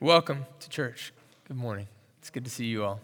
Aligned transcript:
Welcome 0.00 0.46
to 0.60 0.68
church. 0.68 1.12
Good 1.48 1.56
morning. 1.56 1.88
It's 2.20 2.30
good 2.30 2.44
to 2.44 2.50
see 2.52 2.66
you 2.66 2.84
all. 2.84 3.00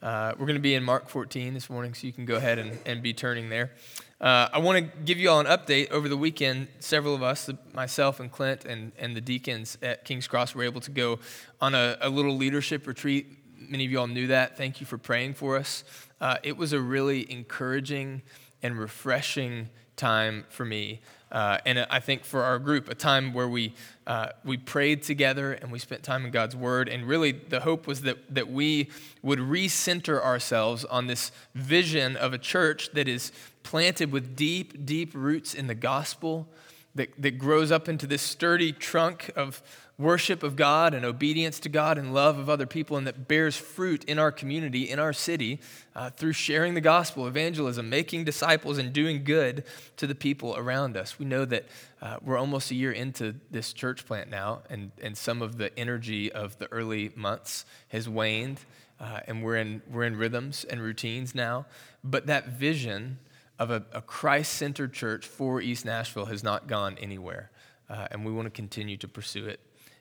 Uh, 0.00 0.32
we're 0.38 0.46
going 0.46 0.54
to 0.54 0.60
be 0.60 0.76
in 0.76 0.84
Mark 0.84 1.08
14 1.08 1.54
this 1.54 1.68
morning, 1.68 1.92
so 1.92 2.06
you 2.06 2.12
can 2.12 2.24
go 2.24 2.36
ahead 2.36 2.60
and, 2.60 2.78
and 2.86 3.02
be 3.02 3.12
turning 3.12 3.48
there. 3.48 3.72
Uh, 4.20 4.48
I 4.52 4.60
want 4.60 4.78
to 4.78 4.98
give 5.00 5.18
you 5.18 5.28
all 5.28 5.40
an 5.40 5.46
update. 5.46 5.90
Over 5.90 6.08
the 6.08 6.16
weekend, 6.16 6.68
several 6.78 7.16
of 7.16 7.24
us, 7.24 7.50
myself 7.74 8.20
and 8.20 8.30
Clint 8.30 8.64
and, 8.64 8.92
and 8.96 9.16
the 9.16 9.20
deacons 9.20 9.76
at 9.82 10.04
King's 10.04 10.28
Cross, 10.28 10.54
were 10.54 10.62
able 10.62 10.80
to 10.82 10.92
go 10.92 11.18
on 11.60 11.74
a, 11.74 11.98
a 12.00 12.08
little 12.08 12.36
leadership 12.36 12.86
retreat. 12.86 13.26
Many 13.58 13.86
of 13.86 13.90
you 13.90 13.98
all 13.98 14.06
knew 14.06 14.28
that. 14.28 14.56
Thank 14.56 14.80
you 14.80 14.86
for 14.86 14.98
praying 14.98 15.34
for 15.34 15.56
us. 15.56 15.82
Uh, 16.20 16.36
it 16.44 16.56
was 16.56 16.72
a 16.72 16.80
really 16.80 17.28
encouraging 17.28 18.22
and 18.62 18.78
refreshing 18.78 19.68
time 19.96 20.44
for 20.48 20.64
me. 20.64 21.00
Uh, 21.30 21.58
and 21.64 21.86
I 21.90 22.00
think 22.00 22.24
for 22.24 22.42
our 22.42 22.58
group, 22.58 22.88
a 22.88 22.94
time 22.94 23.32
where 23.32 23.48
we, 23.48 23.74
uh, 24.06 24.30
we 24.44 24.56
prayed 24.56 25.02
together 25.02 25.52
and 25.52 25.70
we 25.70 25.78
spent 25.78 26.02
time 26.02 26.24
in 26.24 26.30
God's 26.30 26.56
Word. 26.56 26.88
And 26.88 27.06
really, 27.06 27.32
the 27.32 27.60
hope 27.60 27.86
was 27.86 28.02
that, 28.02 28.34
that 28.34 28.50
we 28.50 28.90
would 29.22 29.38
recenter 29.38 30.20
ourselves 30.20 30.84
on 30.84 31.06
this 31.06 31.30
vision 31.54 32.16
of 32.16 32.32
a 32.32 32.38
church 32.38 32.90
that 32.92 33.06
is 33.06 33.30
planted 33.62 34.10
with 34.10 34.34
deep, 34.34 34.84
deep 34.84 35.12
roots 35.14 35.54
in 35.54 35.66
the 35.68 35.74
gospel, 35.74 36.48
that, 36.94 37.10
that 37.22 37.38
grows 37.38 37.70
up 37.70 37.88
into 37.88 38.06
this 38.06 38.22
sturdy 38.22 38.72
trunk 38.72 39.30
of 39.36 39.62
worship 40.00 40.42
of 40.42 40.56
God 40.56 40.94
and 40.94 41.04
obedience 41.04 41.60
to 41.60 41.68
God 41.68 41.98
and 41.98 42.14
love 42.14 42.38
of 42.38 42.48
other 42.48 42.66
people, 42.66 42.96
and 42.96 43.06
that 43.06 43.28
bears 43.28 43.56
fruit 43.56 44.02
in 44.04 44.18
our 44.18 44.32
community, 44.32 44.88
in 44.88 44.98
our 44.98 45.12
city, 45.12 45.60
uh, 45.94 46.08
through 46.08 46.32
sharing 46.32 46.72
the 46.72 46.80
gospel, 46.80 47.26
evangelism, 47.26 47.90
making 47.90 48.24
disciples, 48.24 48.78
and 48.78 48.92
doing 48.94 49.22
good 49.22 49.62
to 49.98 50.06
the 50.06 50.14
people 50.14 50.56
around 50.56 50.96
us. 50.96 51.18
We 51.18 51.26
know 51.26 51.44
that 51.44 51.66
uh, 52.00 52.16
we're 52.22 52.38
almost 52.38 52.70
a 52.70 52.74
year 52.74 52.92
into 52.92 53.34
this 53.50 53.74
church 53.74 54.06
plant 54.06 54.30
now, 54.30 54.62
and, 54.70 54.90
and 55.02 55.16
some 55.16 55.42
of 55.42 55.58
the 55.58 55.78
energy 55.78 56.32
of 56.32 56.58
the 56.58 56.72
early 56.72 57.12
months 57.14 57.66
has 57.88 58.08
waned, 58.08 58.60
uh, 58.98 59.20
and 59.26 59.44
we're 59.44 59.56
in, 59.56 59.82
we're 59.90 60.04
in 60.04 60.16
rhythms 60.16 60.64
and 60.64 60.80
routines 60.80 61.34
now. 61.34 61.66
But 62.02 62.26
that 62.26 62.48
vision 62.48 63.18
of 63.58 63.70
a, 63.70 63.84
a 63.92 64.00
Christ 64.00 64.54
centered 64.54 64.94
church 64.94 65.26
for 65.26 65.60
East 65.60 65.84
Nashville 65.84 66.26
has 66.26 66.42
not 66.42 66.66
gone 66.66 66.96
anywhere, 66.98 67.50
uh, 67.90 68.08
and 68.10 68.24
we 68.24 68.32
want 68.32 68.46
to 68.46 68.50
continue 68.50 68.96
to 68.96 69.06
pursue 69.06 69.46
it 69.46 69.60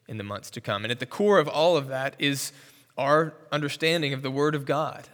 in 0.09 0.17
the 0.17 0.23
months 0.23 0.49
to 0.52 0.61
come. 0.61 0.83
And 0.83 0.91
at 0.91 0.99
the 0.99 1.05
core 1.05 1.39
of 1.39 1.47
all 1.47 1.77
of 1.77 1.88
that 1.88 2.15
is 2.19 2.52
our 2.97 3.33
understanding 3.52 4.11
of 4.11 4.23
the 4.23 4.31
Word 4.31 4.55
of 4.55 4.65
God. 4.65 5.07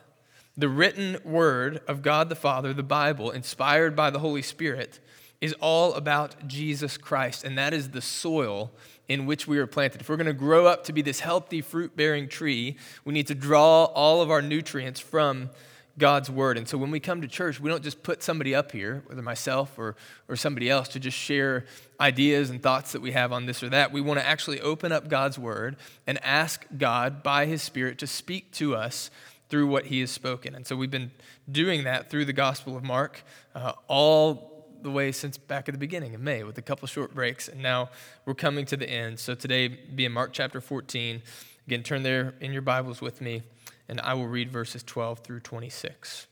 The 0.57 0.69
written 0.69 1.17
Word 1.23 1.81
of 1.87 2.01
God 2.01 2.29
the 2.29 2.35
Father, 2.35 2.73
the 2.73 2.81
Bible, 2.81 3.29
inspired 3.29 3.95
by 3.95 4.09
the 4.09 4.19
Holy 4.19 4.41
Spirit, 4.41 4.99
is 5.41 5.53
all 5.59 5.93
about 5.93 6.47
Jesus 6.47 6.97
Christ, 6.97 7.43
and 7.43 7.57
that 7.57 7.73
is 7.73 7.89
the 7.89 8.01
soil 8.01 8.71
in 9.07 9.25
which 9.25 9.47
we 9.47 9.59
are 9.59 9.67
planted. 9.67 10.01
If 10.01 10.09
we're 10.09 10.15
going 10.15 10.25
to 10.27 10.33
grow 10.33 10.65
up 10.65 10.85
to 10.85 10.93
be 10.93 11.01
this 11.01 11.19
healthy, 11.19 11.61
fruit 11.61 11.95
bearing 11.95 12.27
tree, 12.27 12.77
we 13.03 13.13
need 13.13 13.27
to 13.27 13.35
draw 13.35 13.83
all 13.85 14.21
of 14.21 14.31
our 14.31 14.41
nutrients 14.41 14.99
from 14.99 15.49
God's 15.97 16.29
word. 16.29 16.57
And 16.57 16.67
so 16.67 16.77
when 16.77 16.91
we 16.91 16.99
come 16.99 17.21
to 17.21 17.27
church, 17.27 17.59
we 17.59 17.69
don't 17.69 17.83
just 17.83 18.03
put 18.03 18.21
somebody 18.21 18.53
up 18.53 18.71
here, 18.71 19.03
whether 19.05 19.21
myself 19.21 19.77
or, 19.77 19.95
or 20.27 20.35
somebody 20.35 20.69
else, 20.69 20.89
to 20.89 20.99
just 20.99 21.17
share 21.17 21.65
ideas 21.99 22.49
and 22.49 22.61
thoughts 22.61 22.91
that 22.91 23.01
we 23.01 23.11
have 23.11 23.31
on 23.31 23.45
this 23.45 23.63
or 23.63 23.69
that. 23.69 23.91
We 23.91 24.01
want 24.01 24.19
to 24.19 24.25
actually 24.27 24.59
open 24.59 24.91
up 24.91 25.07
God's 25.07 25.39
word 25.39 25.77
and 26.05 26.21
ask 26.23 26.65
God 26.77 27.23
by 27.23 27.45
his 27.45 27.61
Spirit 27.61 27.97
to 27.99 28.07
speak 28.07 28.51
to 28.53 28.75
us 28.75 29.09
through 29.47 29.67
what 29.67 29.85
he 29.85 30.01
has 30.01 30.11
spoken. 30.11 30.53
And 30.53 30.67
so 30.67 30.75
we've 30.75 30.91
been 30.91 31.11
doing 31.49 31.85
that 31.85 32.09
through 32.09 32.25
the 32.25 32.33
Gospel 32.33 32.75
of 32.75 32.83
Mark 32.83 33.23
uh, 33.53 33.73
all 33.87 34.67
the 34.81 34.91
way 34.91 35.11
since 35.11 35.37
back 35.37 35.69
at 35.69 35.73
the 35.73 35.79
beginning 35.79 36.13
in 36.13 36.23
May 36.23 36.43
with 36.43 36.57
a 36.57 36.61
couple 36.61 36.87
short 36.87 37.15
breaks. 37.15 37.47
And 37.47 37.61
now 37.61 37.89
we're 38.25 38.33
coming 38.33 38.65
to 38.65 38.77
the 38.77 38.89
end. 38.89 39.19
So 39.19 39.33
today, 39.33 39.67
be 39.69 40.03
in 40.03 40.11
Mark 40.11 40.33
chapter 40.33 40.59
14. 40.59 41.21
Again, 41.67 41.83
turn 41.83 42.03
there 42.03 42.33
in 42.41 42.51
your 42.51 42.61
Bibles 42.61 43.01
with 43.01 43.21
me 43.21 43.43
and 43.87 44.01
I 44.01 44.13
will 44.13 44.27
read 44.27 44.51
verses 44.51 44.83
12 44.83 45.19
through 45.19 45.41
26. 45.41 46.27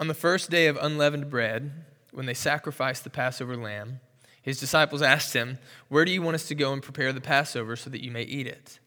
On 0.00 0.08
the 0.08 0.14
first 0.14 0.50
day 0.50 0.66
of 0.66 0.76
unleavened 0.76 1.30
bread, 1.30 1.72
when 2.12 2.26
they 2.26 2.34
sacrificed 2.34 3.04
the 3.04 3.10
Passover 3.10 3.56
lamb, 3.56 4.00
his 4.42 4.58
disciples 4.58 5.00
asked 5.00 5.34
him, 5.34 5.58
Where 5.88 6.04
do 6.04 6.10
you 6.10 6.20
want 6.20 6.34
us 6.34 6.48
to 6.48 6.54
go 6.54 6.72
and 6.72 6.82
prepare 6.82 7.12
the 7.12 7.20
Passover 7.20 7.76
so 7.76 7.88
that 7.90 8.02
you 8.02 8.10
may 8.10 8.24
eat 8.24 8.46
it? 8.46 8.80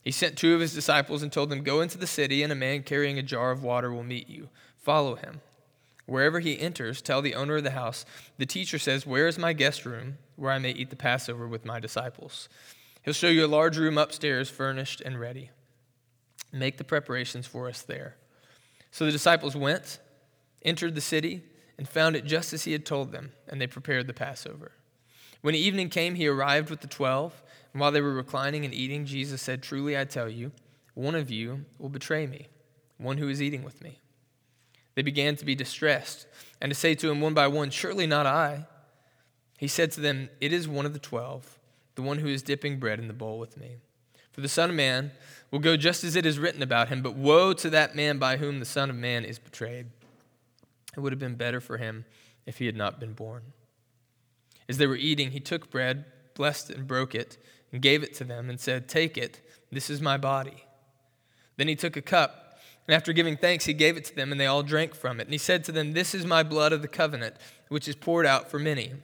He 0.00 0.10
sent 0.10 0.38
two 0.38 0.54
of 0.54 0.60
his 0.60 0.74
disciples 0.74 1.22
and 1.22 1.32
told 1.32 1.50
them, 1.50 1.64
Go 1.64 1.80
into 1.80 1.98
the 1.98 2.06
city, 2.06 2.42
and 2.42 2.52
a 2.52 2.56
man 2.56 2.82
carrying 2.82 3.18
a 3.18 3.22
jar 3.22 3.50
of 3.50 3.64
water 3.64 3.92
will 3.92 4.04
meet 4.04 4.28
you. 4.28 4.48
Follow 4.78 5.16
him. 5.16 5.40
Wherever 6.06 6.40
he 6.40 6.60
enters, 6.60 7.00
tell 7.00 7.22
the 7.22 7.34
owner 7.34 7.56
of 7.56 7.64
the 7.64 7.70
house, 7.70 8.04
The 8.38 8.46
teacher 8.46 8.78
says, 8.78 9.06
Where 9.06 9.26
is 9.26 9.38
my 9.38 9.54
guest 9.54 9.84
room, 9.84 10.18
where 10.36 10.52
I 10.52 10.58
may 10.58 10.70
eat 10.70 10.90
the 10.90 10.96
Passover 10.96 11.48
with 11.48 11.64
my 11.64 11.80
disciples? 11.80 12.48
He'll 13.04 13.12
show 13.12 13.28
you 13.28 13.44
a 13.44 13.46
large 13.46 13.76
room 13.76 13.98
upstairs, 13.98 14.48
furnished 14.48 15.02
and 15.02 15.20
ready. 15.20 15.50
Make 16.52 16.78
the 16.78 16.84
preparations 16.84 17.46
for 17.46 17.68
us 17.68 17.82
there. 17.82 18.16
So 18.90 19.04
the 19.04 19.12
disciples 19.12 19.54
went, 19.54 19.98
entered 20.62 20.94
the 20.94 21.02
city, 21.02 21.42
and 21.76 21.86
found 21.86 22.16
it 22.16 22.24
just 22.24 22.54
as 22.54 22.64
he 22.64 22.72
had 22.72 22.86
told 22.86 23.12
them, 23.12 23.32
and 23.46 23.60
they 23.60 23.66
prepared 23.66 24.06
the 24.06 24.14
Passover. 24.14 24.72
When 25.42 25.54
evening 25.54 25.90
came, 25.90 26.14
he 26.14 26.26
arrived 26.26 26.70
with 26.70 26.80
the 26.80 26.86
twelve, 26.86 27.42
and 27.72 27.80
while 27.80 27.92
they 27.92 28.00
were 28.00 28.14
reclining 28.14 28.64
and 28.64 28.72
eating, 28.72 29.04
Jesus 29.04 29.42
said, 29.42 29.62
Truly 29.62 29.98
I 29.98 30.04
tell 30.04 30.28
you, 30.28 30.52
one 30.94 31.14
of 31.14 31.30
you 31.30 31.66
will 31.78 31.90
betray 31.90 32.26
me, 32.26 32.48
one 32.96 33.18
who 33.18 33.28
is 33.28 33.42
eating 33.42 33.64
with 33.64 33.82
me. 33.82 33.98
They 34.94 35.02
began 35.02 35.36
to 35.36 35.44
be 35.44 35.54
distressed, 35.54 36.26
and 36.58 36.70
to 36.70 36.74
say 36.74 36.94
to 36.94 37.10
him 37.10 37.20
one 37.20 37.34
by 37.34 37.48
one, 37.48 37.68
Surely 37.68 38.06
not 38.06 38.24
I. 38.24 38.66
He 39.58 39.68
said 39.68 39.92
to 39.92 40.00
them, 40.00 40.30
It 40.40 40.54
is 40.54 40.66
one 40.66 40.86
of 40.86 40.94
the 40.94 40.98
twelve 40.98 41.58
the 41.94 42.02
one 42.02 42.18
who 42.18 42.28
is 42.28 42.42
dipping 42.42 42.78
bread 42.78 42.98
in 42.98 43.08
the 43.08 43.14
bowl 43.14 43.38
with 43.38 43.56
me. 43.56 43.76
For 44.32 44.40
the 44.40 44.48
Son 44.48 44.70
of 44.70 44.76
Man 44.76 45.12
will 45.50 45.60
go 45.60 45.76
just 45.76 46.02
as 46.02 46.16
it 46.16 46.26
is 46.26 46.38
written 46.38 46.62
about 46.62 46.88
him, 46.88 47.02
but 47.02 47.14
woe 47.14 47.52
to 47.52 47.70
that 47.70 47.94
man 47.94 48.18
by 48.18 48.36
whom 48.36 48.58
the 48.58 48.64
Son 48.64 48.90
of 48.90 48.96
Man 48.96 49.24
is 49.24 49.38
betrayed. 49.38 49.86
It 50.96 51.00
would 51.00 51.12
have 51.12 51.20
been 51.20 51.36
better 51.36 51.60
for 51.60 51.76
him 51.76 52.04
if 52.46 52.58
he 52.58 52.66
had 52.66 52.76
not 52.76 52.98
been 52.98 53.12
born. 53.12 53.42
As 54.68 54.78
they 54.78 54.86
were 54.86 54.96
eating, 54.96 55.30
he 55.30 55.40
took 55.40 55.70
bread, 55.70 56.04
blessed 56.34 56.70
it, 56.70 56.78
and 56.78 56.86
broke 56.86 57.14
it, 57.14 57.38
and 57.70 57.82
gave 57.82 58.02
it 58.02 58.14
to 58.14 58.24
them, 58.24 58.50
and 58.50 58.58
said, 58.58 58.88
Take 58.88 59.16
it, 59.16 59.40
this 59.70 59.90
is 59.90 60.00
my 60.00 60.16
body. 60.16 60.64
Then 61.56 61.68
he 61.68 61.76
took 61.76 61.96
a 61.96 62.02
cup, 62.02 62.58
and 62.86 62.94
after 62.94 63.12
giving 63.12 63.36
thanks, 63.36 63.66
he 63.66 63.72
gave 63.72 63.96
it 63.96 64.04
to 64.06 64.16
them, 64.16 64.32
and 64.32 64.40
they 64.40 64.46
all 64.46 64.62
drank 64.62 64.94
from 64.94 65.20
it. 65.20 65.24
And 65.24 65.32
he 65.32 65.38
said 65.38 65.64
to 65.64 65.72
them, 65.72 65.92
This 65.92 66.14
is 66.14 66.26
my 66.26 66.42
blood 66.42 66.72
of 66.72 66.82
the 66.82 66.88
covenant, 66.88 67.36
which 67.68 67.88
is 67.88 67.94
poured 67.94 68.26
out 68.26 68.50
for 68.50 68.58
many. 68.58 68.94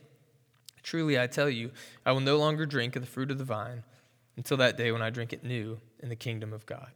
Truly, 0.82 1.18
I 1.18 1.26
tell 1.26 1.50
you, 1.50 1.70
I 2.04 2.12
will 2.12 2.20
no 2.20 2.36
longer 2.36 2.66
drink 2.66 2.96
of 2.96 3.02
the 3.02 3.08
fruit 3.08 3.30
of 3.30 3.38
the 3.38 3.44
vine 3.44 3.84
until 4.36 4.56
that 4.58 4.76
day 4.76 4.92
when 4.92 5.02
I 5.02 5.10
drink 5.10 5.32
it 5.32 5.44
new 5.44 5.78
in 6.00 6.08
the 6.08 6.16
kingdom 6.16 6.52
of 6.52 6.66
God. 6.66 6.90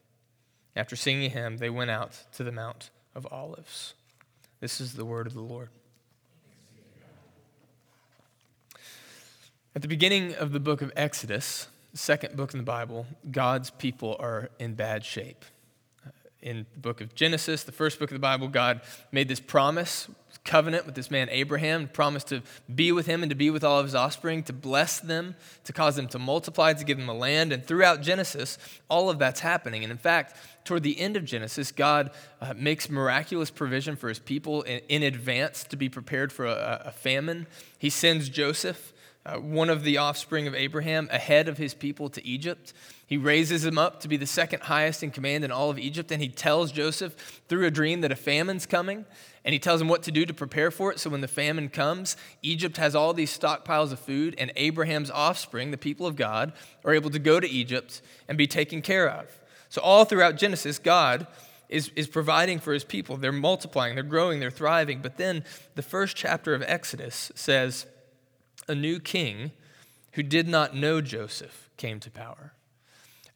After 0.76 0.96
singing 0.96 1.26
a 1.26 1.28
hymn, 1.28 1.58
they 1.58 1.70
went 1.70 1.90
out 1.90 2.18
to 2.32 2.44
the 2.44 2.52
Mount 2.52 2.90
of 3.14 3.26
Olives. 3.30 3.94
This 4.60 4.80
is 4.80 4.94
the 4.94 5.04
word 5.04 5.26
of 5.26 5.34
the 5.34 5.40
Lord. 5.40 5.68
At 9.76 9.82
the 9.82 9.88
beginning 9.88 10.34
of 10.34 10.52
the 10.52 10.60
book 10.60 10.82
of 10.82 10.92
Exodus, 10.96 11.68
the 11.92 11.98
second 11.98 12.36
book 12.36 12.52
in 12.52 12.58
the 12.58 12.64
Bible, 12.64 13.06
God's 13.30 13.70
people 13.70 14.16
are 14.18 14.50
in 14.58 14.74
bad 14.74 15.04
shape. 15.04 15.44
In 16.44 16.66
the 16.74 16.80
book 16.80 17.00
of 17.00 17.14
Genesis, 17.14 17.64
the 17.64 17.72
first 17.72 17.98
book 17.98 18.10
of 18.10 18.14
the 18.14 18.20
Bible, 18.20 18.48
God 18.48 18.82
made 19.10 19.28
this 19.28 19.40
promise 19.40 20.08
covenant 20.44 20.84
with 20.84 20.94
this 20.94 21.10
man 21.10 21.28
Abraham, 21.30 21.88
promised 21.88 22.28
to 22.28 22.42
be 22.72 22.92
with 22.92 23.06
him 23.06 23.22
and 23.22 23.30
to 23.30 23.34
be 23.34 23.48
with 23.48 23.64
all 23.64 23.78
of 23.78 23.86
his 23.86 23.94
offspring, 23.94 24.42
to 24.42 24.52
bless 24.52 25.00
them, 25.00 25.36
to 25.64 25.72
cause 25.72 25.96
them 25.96 26.06
to 26.08 26.18
multiply, 26.18 26.74
to 26.74 26.84
give 26.84 26.98
them 26.98 27.08
a 27.08 27.14
land. 27.14 27.50
And 27.50 27.64
throughout 27.64 28.02
Genesis, 28.02 28.58
all 28.90 29.08
of 29.08 29.18
that's 29.18 29.40
happening. 29.40 29.84
And 29.84 29.90
in 29.90 29.96
fact, 29.96 30.36
toward 30.66 30.82
the 30.82 31.00
end 31.00 31.16
of 31.16 31.24
Genesis, 31.24 31.72
God 31.72 32.10
uh, 32.42 32.52
makes 32.54 32.90
miraculous 32.90 33.50
provision 33.50 33.96
for 33.96 34.10
his 34.10 34.18
people 34.18 34.60
in, 34.62 34.82
in 34.90 35.02
advance 35.02 35.64
to 35.64 35.76
be 35.76 35.88
prepared 35.88 36.30
for 36.30 36.44
a, 36.44 36.82
a 36.84 36.92
famine. 36.92 37.46
He 37.78 37.88
sends 37.88 38.28
Joseph. 38.28 38.92
Uh, 39.26 39.38
one 39.38 39.70
of 39.70 39.84
the 39.84 39.96
offspring 39.96 40.46
of 40.46 40.54
Abraham, 40.54 41.08
ahead 41.10 41.48
of 41.48 41.56
his 41.56 41.72
people 41.72 42.10
to 42.10 42.26
Egypt. 42.26 42.74
He 43.06 43.16
raises 43.16 43.64
him 43.64 43.78
up 43.78 44.00
to 44.00 44.08
be 44.08 44.16
the 44.16 44.26
second 44.26 44.62
highest 44.62 45.02
in 45.02 45.10
command 45.10 45.44
in 45.44 45.52
all 45.52 45.70
of 45.70 45.78
Egypt, 45.78 46.10
and 46.10 46.22
he 46.22 46.28
tells 46.28 46.72
Joseph 46.72 47.42
through 47.48 47.66
a 47.66 47.70
dream 47.70 48.00
that 48.00 48.12
a 48.12 48.16
famine's 48.16 48.66
coming 48.66 49.04
and 49.44 49.52
he 49.52 49.58
tells 49.58 49.80
him 49.80 49.88
what 49.88 50.02
to 50.04 50.10
do 50.10 50.24
to 50.24 50.32
prepare 50.32 50.70
for 50.70 50.90
it. 50.90 50.98
So 50.98 51.10
when 51.10 51.20
the 51.20 51.28
famine 51.28 51.68
comes, 51.68 52.16
Egypt 52.42 52.78
has 52.78 52.94
all 52.94 53.12
these 53.12 53.36
stockpiles 53.36 53.92
of 53.92 54.00
food, 54.00 54.34
and 54.38 54.50
Abraham's 54.56 55.10
offspring, 55.10 55.70
the 55.70 55.76
people 55.76 56.06
of 56.06 56.16
God, 56.16 56.52
are 56.84 56.94
able 56.94 57.10
to 57.10 57.18
go 57.18 57.40
to 57.40 57.48
Egypt 57.48 58.00
and 58.26 58.38
be 58.38 58.46
taken 58.46 58.80
care 58.80 59.08
of. 59.08 59.28
So 59.68 59.82
all 59.82 60.04
throughout 60.04 60.36
Genesis, 60.36 60.78
God 60.78 61.26
is, 61.68 61.90
is 61.94 62.08
providing 62.08 62.58
for 62.58 62.72
his 62.72 62.84
people. 62.84 63.16
They're 63.16 63.32
multiplying, 63.32 63.94
they're 63.94 64.04
growing, 64.04 64.40
they're 64.40 64.50
thriving. 64.50 65.00
But 65.02 65.18
then 65.18 65.44
the 65.74 65.82
first 65.82 66.16
chapter 66.16 66.54
of 66.54 66.62
Exodus 66.62 67.30
says, 67.34 67.86
A 68.66 68.74
new 68.74 68.98
king 68.98 69.52
who 70.12 70.22
did 70.22 70.48
not 70.48 70.74
know 70.74 71.00
Joseph 71.02 71.68
came 71.76 72.00
to 72.00 72.10
power. 72.10 72.54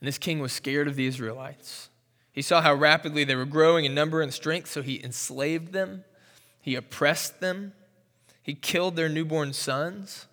And 0.00 0.08
this 0.08 0.18
king 0.18 0.38
was 0.38 0.52
scared 0.52 0.88
of 0.88 0.96
the 0.96 1.06
Israelites. 1.06 1.88
He 2.32 2.42
saw 2.42 2.60
how 2.60 2.74
rapidly 2.74 3.24
they 3.24 3.34
were 3.34 3.44
growing 3.44 3.84
in 3.84 3.94
number 3.94 4.22
and 4.22 4.32
strength, 4.32 4.70
so 4.70 4.82
he 4.82 5.02
enslaved 5.02 5.72
them, 5.72 6.04
he 6.60 6.76
oppressed 6.76 7.40
them, 7.40 7.72
he 8.42 8.54
killed 8.54 8.94
their 8.94 9.08
newborn 9.08 9.52
sons, 9.52 10.26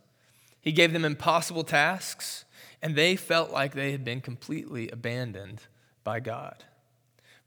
he 0.61 0.71
gave 0.71 0.93
them 0.93 1.05
impossible 1.05 1.63
tasks, 1.63 2.45
And 2.85 2.95
they 2.95 3.15
felt 3.15 3.49
like 3.49 3.73
they 3.73 3.91
had 3.91 4.05
been 4.05 4.21
completely 4.21 4.89
abandoned 4.89 5.63
by 6.03 6.19
God. 6.19 6.63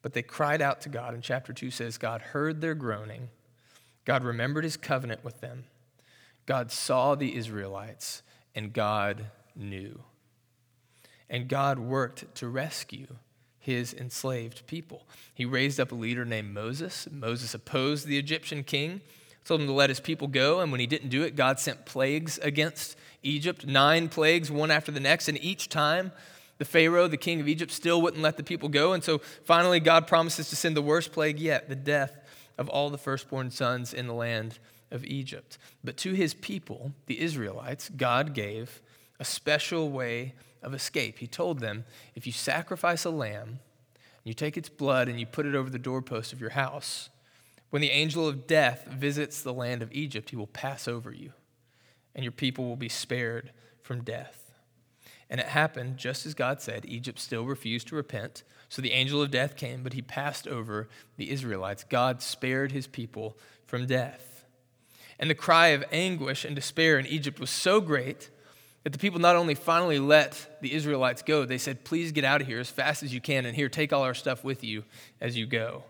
But 0.03 0.13
they 0.13 0.23
cried 0.23 0.61
out 0.61 0.81
to 0.81 0.89
God, 0.89 1.15
and 1.15 1.23
chapter 1.23 1.53
2 1.53 1.71
says, 1.71 1.97
God 1.97 2.21
heard 2.21 2.61
their 2.61 2.75
groaning. 2.75 3.29
God 4.05 4.25
remembered 4.25 4.65
his 4.65 4.77
covenant 4.77 5.23
with 5.23 5.41
them. 5.41 5.65
God 6.45 6.73
saw 6.73 7.15
the 7.15 7.37
Israelites, 7.37 8.23
and 8.55 8.73
God 8.73 9.27
knew. 9.55 10.01
And 11.31 11.49
God 11.49 11.79
worked 11.79 12.35
to 12.37 12.49
rescue 12.49 13.07
his 13.59 13.93
enslaved 13.93 14.67
people. 14.67 15.07
He 15.35 15.45
raised 15.45 15.79
up 15.79 15.93
a 15.93 15.95
leader 15.95 16.25
named 16.25 16.55
Moses. 16.55 17.07
Moses 17.11 17.53
opposed 17.53 18.07
the 18.07 18.19
Egyptian 18.19 18.65
king, 18.65 19.03
told 19.45 19.61
him 19.61 19.67
to 19.67 19.73
let 19.73 19.91
his 19.91 20.01
people 20.01 20.27
go, 20.27 20.61
and 20.61 20.73
when 20.73 20.81
he 20.81 20.87
didn't 20.87 21.11
do 21.11 21.23
it, 21.23 21.37
God 21.37 21.61
sent 21.61 21.85
plagues 21.85 22.39
against 22.39 22.97
Egypt 23.23 23.67
nine 23.67 24.09
plagues, 24.09 24.51
one 24.51 24.71
after 24.71 24.93
the 24.93 25.01
next, 25.01 25.29
and 25.29 25.43
each 25.43 25.69
time 25.69 26.13
the 26.59 26.65
Pharaoh, 26.65 27.09
the 27.09 27.17
king 27.17 27.41
of 27.41 27.49
Egypt, 27.49 27.71
still 27.71 28.03
wouldn't 28.03 28.23
let 28.23 28.37
the 28.37 28.43
people 28.43 28.69
go. 28.69 28.93
And 28.93 29.03
so 29.03 29.19
finally, 29.45 29.81
God 29.81 30.07
promises 30.07 30.51
to 30.51 30.57
send 30.57 30.77
the 30.77 30.83
worst 30.83 31.13
plague 31.13 31.39
yet 31.39 31.69
the 31.69 31.77
death 31.77 32.19
of 32.57 32.69
all 32.69 32.91
the 32.91 32.99
firstborn 32.99 33.51
sons 33.51 33.95
in 33.95 34.07
the 34.07 34.15
land 34.15 34.59
of 34.91 35.05
Egypt. 35.05 35.59
But 35.85 35.97
to 35.99 36.13
his 36.13 36.35
people, 36.35 36.93
the 37.07 37.21
Israelites, 37.21 37.91
God 37.91 38.35
gave 38.35 38.81
a 39.21 39.25
special 39.25 39.91
way 39.91 40.35
of 40.63 40.75
escape. 40.75 41.19
He 41.19 41.27
told 41.27 41.61
them 41.61 41.85
if 42.15 42.27
you 42.27 42.33
sacrifice 42.33 43.05
a 43.05 43.11
lamb, 43.11 43.61
you 44.25 44.35
take 44.35 44.57
its 44.57 44.69
blood 44.69 45.09
and 45.09 45.19
you 45.19 45.27
put 45.27 45.47
it 45.47 45.55
over 45.55 45.71
the 45.71 45.79
doorpost 45.79 46.33
of 46.33 46.41
your 46.41 46.51
house, 46.51 47.09
when 47.71 47.83
the 47.83 47.91
angel 47.91 48.27
of 48.27 48.47
death 48.47 48.87
visits 48.87 49.43
the 49.43 49.53
land 49.53 49.83
of 49.83 49.93
Egypt, 49.93 50.31
he 50.31 50.37
will 50.37 50.47
pass 50.47 50.89
over 50.89 51.13
you, 51.13 51.33
and 52.15 52.25
your 52.25 52.33
people 52.33 52.65
will 52.65 52.77
be 52.77 52.89
spared 52.89 53.53
from 53.83 54.03
death. 54.03 54.55
And 55.31 55.41
it 55.41 55.49
happened 55.49 55.99
just 55.99 56.25
as 56.25 56.33
God 56.33 56.63
said. 56.63 56.87
Egypt 56.87 57.19
still 57.19 57.45
refused 57.45 57.89
to 57.89 57.97
repent. 57.97 58.43
So 58.71 58.81
the 58.81 58.93
angel 58.93 59.21
of 59.23 59.31
death 59.31 59.57
came, 59.57 59.83
but 59.83 59.93
he 59.93 60.01
passed 60.01 60.49
over 60.49 60.89
the 61.17 61.31
Israelites. 61.31 61.85
God 61.85 62.23
spared 62.23 62.73
his 62.73 62.87
people 62.87 63.37
from 63.67 63.87
death. 63.87 64.45
And 65.19 65.29
the 65.29 65.35
cry 65.35 65.69
of 65.69 65.85
anguish 65.93 66.45
and 66.45 66.55
despair 66.55 66.99
in 66.99 67.07
Egypt 67.07 67.41
was 67.41 67.51
so 67.51 67.81
great 67.81 68.31
that 68.89 68.93
the 68.93 68.99
people 68.99 69.21
not 69.21 69.37
only 69.37 69.55
finally 69.55 69.99
let 69.99 70.61
the 70.63 70.73
Israelites 70.73 71.21
go, 71.21 71.45
they 71.45 71.59
said, 71.59 71.85
Please 71.85 72.11
get 72.11 72.25
out 72.25 72.41
of 72.41 72.47
here 72.47 72.59
as 72.59 72.71
fast 72.71 73.03
as 73.03 73.13
you 73.13 73.21
can, 73.21 73.45
and 73.45 73.55
here, 73.55 73.69
take 73.69 73.93
all 73.93 74.03
our 74.03 74.15
stuff 74.15 74.43
with 74.43 74.65
you 74.65 74.83
as 75.21 75.37
you 75.37 75.45
go. 75.45 75.85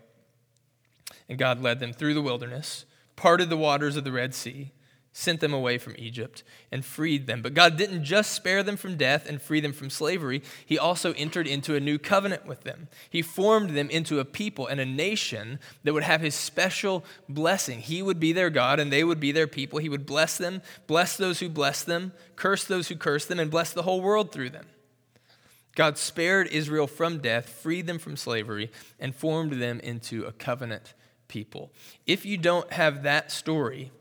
And 1.29 1.39
God 1.39 1.61
led 1.61 1.79
them 1.79 1.93
through 1.93 2.13
the 2.13 2.21
wilderness, 2.21 2.83
parted 3.15 3.49
the 3.49 3.55
waters 3.55 3.95
of 3.95 4.03
the 4.03 4.11
Red 4.11 4.35
Sea 4.35 4.73
sent 5.19 5.41
them 5.41 5.53
away 5.53 5.77
from 5.77 5.95
Egypt 5.97 6.43
and 6.71 6.85
freed 6.85 7.27
them. 7.27 7.41
But 7.41 7.53
God 7.53 7.75
didn't 7.75 8.05
just 8.05 8.31
spare 8.31 8.63
them 8.63 8.77
from 8.77 8.95
death 8.95 9.27
and 9.27 9.41
free 9.41 9.59
them 9.59 9.73
from 9.73 9.89
slavery, 9.89 10.41
He 10.65 10.79
also 10.79 11.11
entered 11.13 11.45
into 11.45 11.75
a 11.75 11.81
new 11.81 11.99
covenant 11.99 12.45
with 12.45 12.63
them. 12.63 12.87
He 13.09 13.21
formed 13.21 13.71
them 13.71 13.89
into 13.89 14.19
a 14.19 14.25
people 14.25 14.67
and 14.67 14.79
a 14.79 14.85
nation 14.85 15.59
that 15.83 15.93
would 15.93 16.03
have 16.03 16.21
His 16.21 16.35
special 16.35 17.03
blessing. 17.27 17.81
He 17.81 18.01
would 18.01 18.19
be 18.19 18.31
their 18.31 18.49
God 18.49 18.79
and 18.79 18.93
they 18.93 19.03
would 19.03 19.19
be 19.19 19.33
their 19.33 19.47
people. 19.47 19.79
He 19.79 19.89
would 19.89 20.05
bless 20.05 20.37
them, 20.37 20.61
bless 20.87 21.17
those 21.17 21.41
who 21.41 21.49
bless 21.49 21.83
them, 21.83 22.13
curse 22.37 22.63
those 22.63 22.87
who 22.87 22.95
curse 22.95 23.25
them, 23.25 23.39
and 23.39 23.51
bless 23.51 23.73
the 23.73 23.83
whole 23.83 24.01
world 24.01 24.31
through 24.31 24.51
them. 24.51 24.67
God 25.75 25.97
spared 25.97 26.47
Israel 26.47 26.87
from 26.87 27.19
death, 27.19 27.49
freed 27.49 27.87
them 27.87 27.99
from 27.99 28.15
slavery, 28.15 28.71
and 28.99 29.13
formed 29.13 29.61
them 29.61 29.81
into 29.81 30.23
a 30.23 30.31
covenant 30.31 30.93
people. 31.27 31.71
If 32.05 32.25
you 32.25 32.37
don't 32.37 32.71
have 32.73 33.03
that 33.03 33.31
story, 33.31 33.91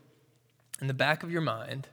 in 0.80 0.86
the 0.86 0.94
back 0.94 1.22
of 1.22 1.30
your 1.30 1.40
mind, 1.40 1.88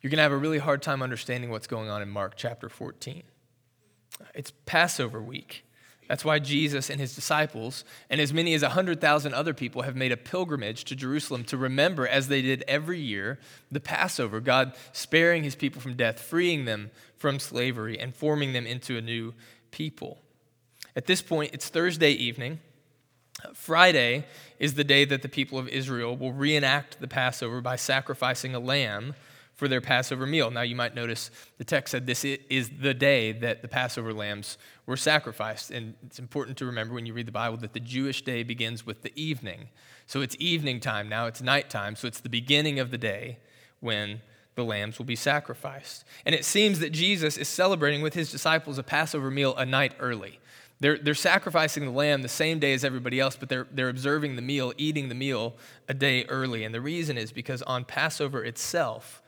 you're 0.00 0.10
going 0.10 0.18
to 0.18 0.22
have 0.22 0.32
a 0.32 0.36
really 0.36 0.58
hard 0.58 0.82
time 0.82 1.02
understanding 1.02 1.50
what's 1.50 1.66
going 1.66 1.88
on 1.88 2.02
in 2.02 2.08
Mark 2.08 2.34
chapter 2.36 2.68
14. 2.68 3.22
It's 4.34 4.52
Passover 4.66 5.22
week. 5.22 5.64
That's 6.08 6.24
why 6.24 6.38
Jesus 6.38 6.88
and 6.88 6.98
his 6.98 7.14
disciples, 7.14 7.84
and 8.08 8.18
as 8.18 8.32
many 8.32 8.54
as 8.54 8.62
100,000 8.62 9.34
other 9.34 9.52
people, 9.52 9.82
have 9.82 9.94
made 9.94 10.10
a 10.10 10.16
pilgrimage 10.16 10.84
to 10.84 10.96
Jerusalem 10.96 11.44
to 11.44 11.58
remember, 11.58 12.08
as 12.08 12.28
they 12.28 12.40
did 12.40 12.64
every 12.66 12.98
year, 12.98 13.38
the 13.70 13.78
Passover, 13.78 14.40
God 14.40 14.74
sparing 14.92 15.44
his 15.44 15.54
people 15.54 15.82
from 15.82 15.96
death, 15.96 16.18
freeing 16.18 16.64
them 16.64 16.90
from 17.16 17.38
slavery, 17.38 17.98
and 17.98 18.14
forming 18.14 18.54
them 18.54 18.66
into 18.66 18.96
a 18.96 19.02
new 19.02 19.34
people. 19.70 20.22
At 20.96 21.06
this 21.06 21.20
point, 21.20 21.52
it's 21.52 21.68
Thursday 21.68 22.12
evening. 22.12 22.60
Friday 23.54 24.26
is 24.58 24.74
the 24.74 24.84
day 24.84 25.04
that 25.04 25.22
the 25.22 25.28
people 25.28 25.58
of 25.58 25.68
Israel 25.68 26.16
will 26.16 26.32
reenact 26.32 27.00
the 27.00 27.08
Passover 27.08 27.60
by 27.60 27.76
sacrificing 27.76 28.54
a 28.54 28.58
lamb 28.58 29.14
for 29.54 29.66
their 29.66 29.80
Passover 29.80 30.24
meal. 30.24 30.52
Now, 30.52 30.60
you 30.60 30.76
might 30.76 30.94
notice 30.94 31.32
the 31.58 31.64
text 31.64 31.90
said 31.90 32.06
this 32.06 32.24
is 32.24 32.70
the 32.80 32.94
day 32.94 33.32
that 33.32 33.60
the 33.60 33.68
Passover 33.68 34.12
lambs 34.12 34.56
were 34.86 34.96
sacrificed. 34.96 35.72
And 35.72 35.94
it's 36.06 36.20
important 36.20 36.56
to 36.58 36.66
remember 36.66 36.94
when 36.94 37.06
you 37.06 37.12
read 37.12 37.26
the 37.26 37.32
Bible 37.32 37.56
that 37.58 37.72
the 37.72 37.80
Jewish 37.80 38.22
day 38.22 38.44
begins 38.44 38.86
with 38.86 39.02
the 39.02 39.12
evening. 39.20 39.68
So 40.06 40.20
it's 40.20 40.36
evening 40.38 40.78
time 40.78 41.08
now, 41.08 41.26
it's 41.26 41.42
nighttime. 41.42 41.96
So 41.96 42.06
it's 42.06 42.20
the 42.20 42.28
beginning 42.28 42.78
of 42.78 42.92
the 42.92 42.98
day 42.98 43.38
when 43.80 44.22
the 44.54 44.64
lambs 44.64 44.98
will 44.98 45.06
be 45.06 45.16
sacrificed. 45.16 46.04
And 46.24 46.34
it 46.34 46.44
seems 46.44 46.78
that 46.78 46.90
Jesus 46.90 47.36
is 47.36 47.48
celebrating 47.48 48.00
with 48.00 48.14
his 48.14 48.30
disciples 48.30 48.78
a 48.78 48.84
Passover 48.84 49.30
meal 49.30 49.56
a 49.56 49.66
night 49.66 49.94
early. 49.98 50.38
They're, 50.80 50.98
they're 50.98 51.14
sacrificing 51.14 51.84
the 51.84 51.90
lamb 51.90 52.22
the 52.22 52.28
same 52.28 52.60
day 52.60 52.72
as 52.72 52.84
everybody 52.84 53.18
else, 53.18 53.36
but 53.36 53.48
they're, 53.48 53.66
they're 53.70 53.88
observing 53.88 54.36
the 54.36 54.42
meal, 54.42 54.72
eating 54.76 55.08
the 55.08 55.14
meal 55.14 55.56
a 55.88 55.94
day 55.94 56.24
early. 56.26 56.64
And 56.64 56.74
the 56.74 56.80
reason 56.80 57.18
is 57.18 57.32
because 57.32 57.62
on 57.62 57.84
Passover 57.84 58.44
itself, 58.44 59.20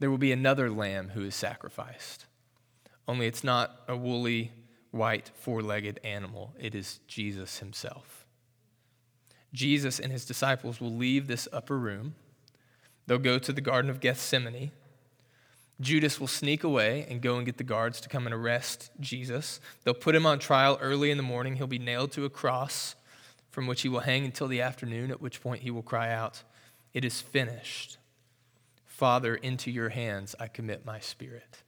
there 0.00 0.10
will 0.10 0.18
be 0.18 0.32
another 0.32 0.70
lamb 0.70 1.10
who 1.10 1.22
is 1.22 1.34
sacrificed. 1.34 2.26
Only 3.06 3.26
it's 3.26 3.44
not 3.44 3.80
a 3.86 3.96
woolly, 3.96 4.52
white, 4.90 5.30
four 5.34 5.62
legged 5.62 6.00
animal, 6.02 6.52
it 6.58 6.74
is 6.74 7.00
Jesus 7.06 7.58
himself. 7.58 8.26
Jesus 9.52 9.98
and 9.98 10.12
his 10.12 10.24
disciples 10.24 10.80
will 10.80 10.94
leave 10.94 11.26
this 11.26 11.48
upper 11.52 11.78
room. 11.78 12.14
They'll 13.06 13.18
go 13.18 13.38
to 13.38 13.52
the 13.52 13.60
Garden 13.62 13.90
of 13.90 14.00
Gethsemane. 14.00 14.72
Judas 15.80 16.18
will 16.18 16.26
sneak 16.26 16.64
away 16.64 17.06
and 17.08 17.22
go 17.22 17.36
and 17.36 17.46
get 17.46 17.56
the 17.56 17.64
guards 17.64 18.00
to 18.00 18.08
come 18.08 18.26
and 18.26 18.34
arrest 18.34 18.90
Jesus. 19.00 19.60
They'll 19.84 19.94
put 19.94 20.14
him 20.14 20.26
on 20.26 20.38
trial 20.38 20.78
early 20.80 21.10
in 21.10 21.16
the 21.16 21.22
morning. 21.22 21.56
He'll 21.56 21.68
be 21.68 21.78
nailed 21.78 22.12
to 22.12 22.24
a 22.24 22.30
cross 22.30 22.96
from 23.50 23.66
which 23.66 23.82
he 23.82 23.88
will 23.88 24.00
hang 24.00 24.24
until 24.24 24.48
the 24.48 24.60
afternoon, 24.60 25.10
at 25.10 25.20
which 25.20 25.40
point 25.40 25.62
he 25.62 25.70
will 25.70 25.82
cry 25.82 26.12
out, 26.12 26.42
It 26.94 27.04
is 27.04 27.20
finished. 27.20 27.98
Father, 28.86 29.34
into 29.36 29.70
your 29.70 29.90
hands 29.90 30.34
I 30.40 30.48
commit 30.48 30.84
my 30.84 30.98
spirit. 30.98 31.62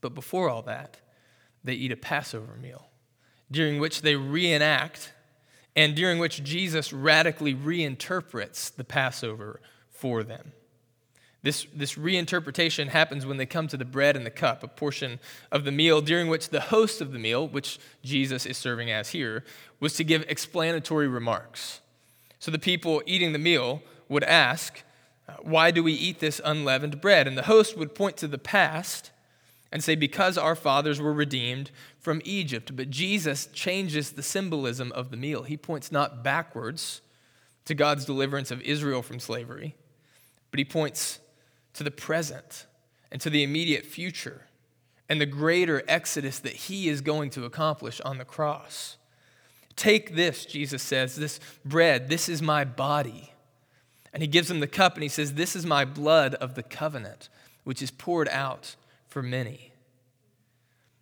But 0.00 0.14
before 0.14 0.48
all 0.48 0.62
that, 0.62 0.98
they 1.64 1.74
eat 1.74 1.90
a 1.90 1.96
Passover 1.96 2.54
meal, 2.54 2.86
during 3.50 3.80
which 3.80 4.02
they 4.02 4.14
reenact 4.14 5.12
and 5.74 5.94
during 5.94 6.18
which 6.18 6.42
Jesus 6.42 6.92
radically 6.92 7.54
reinterprets 7.54 8.74
the 8.74 8.84
Passover 8.84 9.60
for 9.90 10.22
them. 10.22 10.52
This, 11.46 11.64
this 11.72 11.94
reinterpretation 11.94 12.88
happens 12.88 13.24
when 13.24 13.36
they 13.36 13.46
come 13.46 13.68
to 13.68 13.76
the 13.76 13.84
bread 13.84 14.16
and 14.16 14.26
the 14.26 14.30
cup, 14.30 14.64
a 14.64 14.66
portion 14.66 15.20
of 15.52 15.62
the 15.62 15.70
meal 15.70 16.00
during 16.00 16.26
which 16.26 16.48
the 16.48 16.58
host 16.58 17.00
of 17.00 17.12
the 17.12 17.20
meal, 17.20 17.46
which 17.46 17.78
Jesus 18.02 18.46
is 18.46 18.56
serving 18.56 18.90
as 18.90 19.10
here, 19.10 19.44
was 19.78 19.92
to 19.94 20.02
give 20.02 20.24
explanatory 20.26 21.06
remarks. 21.06 21.82
So 22.40 22.50
the 22.50 22.58
people 22.58 23.00
eating 23.06 23.32
the 23.32 23.38
meal 23.38 23.80
would 24.08 24.24
ask, 24.24 24.82
uh, 25.28 25.34
Why 25.42 25.70
do 25.70 25.84
we 25.84 25.92
eat 25.92 26.18
this 26.18 26.40
unleavened 26.44 27.00
bread? 27.00 27.28
And 27.28 27.38
the 27.38 27.44
host 27.44 27.78
would 27.78 27.94
point 27.94 28.16
to 28.16 28.26
the 28.26 28.38
past 28.38 29.12
and 29.70 29.84
say, 29.84 29.94
Because 29.94 30.36
our 30.36 30.56
fathers 30.56 31.00
were 31.00 31.12
redeemed 31.12 31.70
from 32.00 32.20
Egypt. 32.24 32.74
But 32.74 32.90
Jesus 32.90 33.46
changes 33.52 34.10
the 34.10 34.22
symbolism 34.24 34.90
of 34.90 35.12
the 35.12 35.16
meal. 35.16 35.44
He 35.44 35.56
points 35.56 35.92
not 35.92 36.24
backwards 36.24 37.02
to 37.66 37.74
God's 37.76 38.04
deliverance 38.04 38.50
of 38.50 38.60
Israel 38.62 39.00
from 39.00 39.20
slavery, 39.20 39.76
but 40.50 40.58
he 40.58 40.64
points 40.64 41.20
to 41.76 41.84
the 41.84 41.90
present 41.90 42.66
and 43.10 43.20
to 43.20 43.30
the 43.30 43.42
immediate 43.42 43.86
future 43.86 44.42
and 45.08 45.20
the 45.20 45.26
greater 45.26 45.82
exodus 45.86 46.38
that 46.40 46.52
he 46.52 46.88
is 46.88 47.00
going 47.00 47.30
to 47.30 47.44
accomplish 47.44 48.00
on 48.00 48.18
the 48.18 48.24
cross. 48.24 48.96
Take 49.76 50.16
this, 50.16 50.44
Jesus 50.46 50.82
says, 50.82 51.16
this 51.16 51.38
bread, 51.64 52.08
this 52.08 52.28
is 52.28 52.42
my 52.42 52.64
body. 52.64 53.32
And 54.12 54.22
he 54.22 54.26
gives 54.26 54.48
them 54.48 54.60
the 54.60 54.66
cup 54.66 54.94
and 54.94 55.02
he 55.02 55.10
says, 55.10 55.34
This 55.34 55.54
is 55.54 55.66
my 55.66 55.84
blood 55.84 56.34
of 56.36 56.54
the 56.54 56.62
covenant, 56.62 57.28
which 57.64 57.82
is 57.82 57.90
poured 57.90 58.28
out 58.30 58.74
for 59.08 59.22
many. 59.22 59.72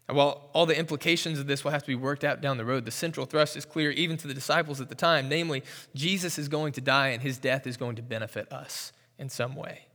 And 0.08 0.16
while 0.16 0.50
all 0.52 0.66
the 0.66 0.76
implications 0.76 1.38
of 1.38 1.46
this 1.46 1.62
will 1.62 1.70
have 1.70 1.82
to 1.82 1.86
be 1.86 1.94
worked 1.94 2.24
out 2.24 2.40
down 2.40 2.58
the 2.58 2.64
road, 2.64 2.84
the 2.84 2.90
central 2.90 3.24
thrust 3.24 3.56
is 3.56 3.64
clear 3.64 3.92
even 3.92 4.16
to 4.16 4.26
the 4.26 4.34
disciples 4.34 4.80
at 4.80 4.88
the 4.88 4.96
time. 4.96 5.28
Namely, 5.28 5.62
Jesus 5.94 6.38
is 6.38 6.48
going 6.48 6.72
to 6.72 6.80
die 6.80 7.08
and 7.08 7.22
his 7.22 7.38
death 7.38 7.68
is 7.68 7.76
going 7.76 7.94
to 7.96 8.02
benefit 8.02 8.52
us 8.52 8.92
in 9.16 9.28
some 9.28 9.54
way. 9.54 9.86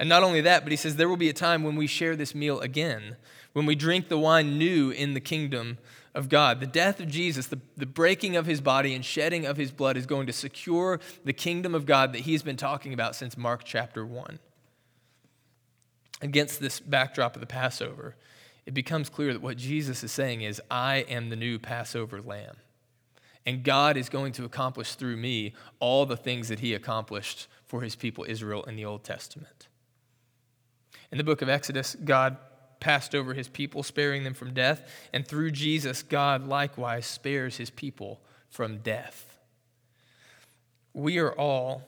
And 0.00 0.08
not 0.08 0.22
only 0.22 0.40
that, 0.40 0.64
but 0.64 0.72
he 0.72 0.76
says 0.76 0.96
there 0.96 1.10
will 1.10 1.18
be 1.18 1.28
a 1.28 1.34
time 1.34 1.62
when 1.62 1.76
we 1.76 1.86
share 1.86 2.16
this 2.16 2.34
meal 2.34 2.58
again, 2.60 3.16
when 3.52 3.66
we 3.66 3.74
drink 3.74 4.08
the 4.08 4.18
wine 4.18 4.56
new 4.56 4.90
in 4.90 5.12
the 5.12 5.20
kingdom 5.20 5.76
of 6.14 6.30
God. 6.30 6.58
The 6.58 6.66
death 6.66 7.00
of 7.00 7.08
Jesus, 7.08 7.46
the, 7.48 7.60
the 7.76 7.84
breaking 7.84 8.34
of 8.34 8.46
his 8.46 8.62
body 8.62 8.94
and 8.94 9.04
shedding 9.04 9.44
of 9.44 9.58
his 9.58 9.70
blood 9.70 9.98
is 9.98 10.06
going 10.06 10.26
to 10.26 10.32
secure 10.32 11.00
the 11.22 11.34
kingdom 11.34 11.74
of 11.74 11.84
God 11.84 12.14
that 12.14 12.20
he's 12.22 12.42
been 12.42 12.56
talking 12.56 12.94
about 12.94 13.14
since 13.14 13.36
Mark 13.36 13.62
chapter 13.62 14.06
1. 14.06 14.38
against 16.22 16.60
this 16.60 16.80
backdrop 16.80 17.36
of 17.36 17.40
the 17.40 17.46
Passover, 17.46 18.16
it 18.64 18.72
becomes 18.72 19.10
clear 19.10 19.34
that 19.34 19.42
what 19.42 19.58
Jesus 19.58 20.02
is 20.02 20.12
saying 20.12 20.40
is, 20.40 20.62
I 20.70 21.04
am 21.10 21.28
the 21.28 21.36
new 21.36 21.58
Passover 21.58 22.22
lamb. 22.22 22.56
And 23.44 23.64
God 23.64 23.98
is 23.98 24.08
going 24.08 24.32
to 24.32 24.46
accomplish 24.46 24.94
through 24.94 25.18
me 25.18 25.52
all 25.78 26.06
the 26.06 26.16
things 26.16 26.48
that 26.48 26.60
he 26.60 26.72
accomplished 26.72 27.48
for 27.66 27.82
his 27.82 27.96
people 27.96 28.24
Israel 28.26 28.64
in 28.64 28.76
the 28.76 28.86
Old 28.86 29.04
Testament. 29.04 29.68
In 31.12 31.18
the 31.18 31.24
book 31.24 31.42
of 31.42 31.48
Exodus, 31.48 31.96
God 32.04 32.36
passed 32.78 33.14
over 33.14 33.34
his 33.34 33.48
people, 33.48 33.82
sparing 33.82 34.24
them 34.24 34.34
from 34.34 34.54
death. 34.54 34.90
And 35.12 35.26
through 35.26 35.50
Jesus, 35.50 36.02
God 36.02 36.46
likewise 36.46 37.06
spares 37.06 37.56
his 37.56 37.70
people 37.70 38.20
from 38.48 38.78
death. 38.78 39.38
We 40.92 41.18
are 41.18 41.32
all 41.32 41.82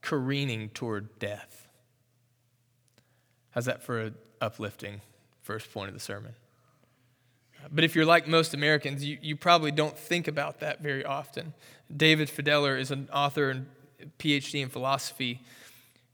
careening 0.00 0.70
toward 0.70 1.18
death. 1.18 1.68
How's 3.50 3.66
that 3.66 3.82
for 3.82 4.00
an 4.00 4.14
uplifting 4.40 5.00
first 5.42 5.72
point 5.72 5.88
of 5.88 5.94
the 5.94 6.00
sermon? 6.00 6.34
But 7.70 7.84
if 7.84 7.94
you're 7.94 8.06
like 8.06 8.26
most 8.26 8.54
Americans, 8.54 9.04
you, 9.04 9.18
you 9.20 9.36
probably 9.36 9.70
don't 9.70 9.96
think 9.96 10.28
about 10.28 10.60
that 10.60 10.80
very 10.80 11.04
often. 11.04 11.52
David 11.94 12.28
Fideler 12.28 12.78
is 12.80 12.90
an 12.90 13.08
author 13.12 13.50
and 13.50 13.66
PhD 14.18 14.62
in 14.62 14.70
philosophy. 14.70 15.42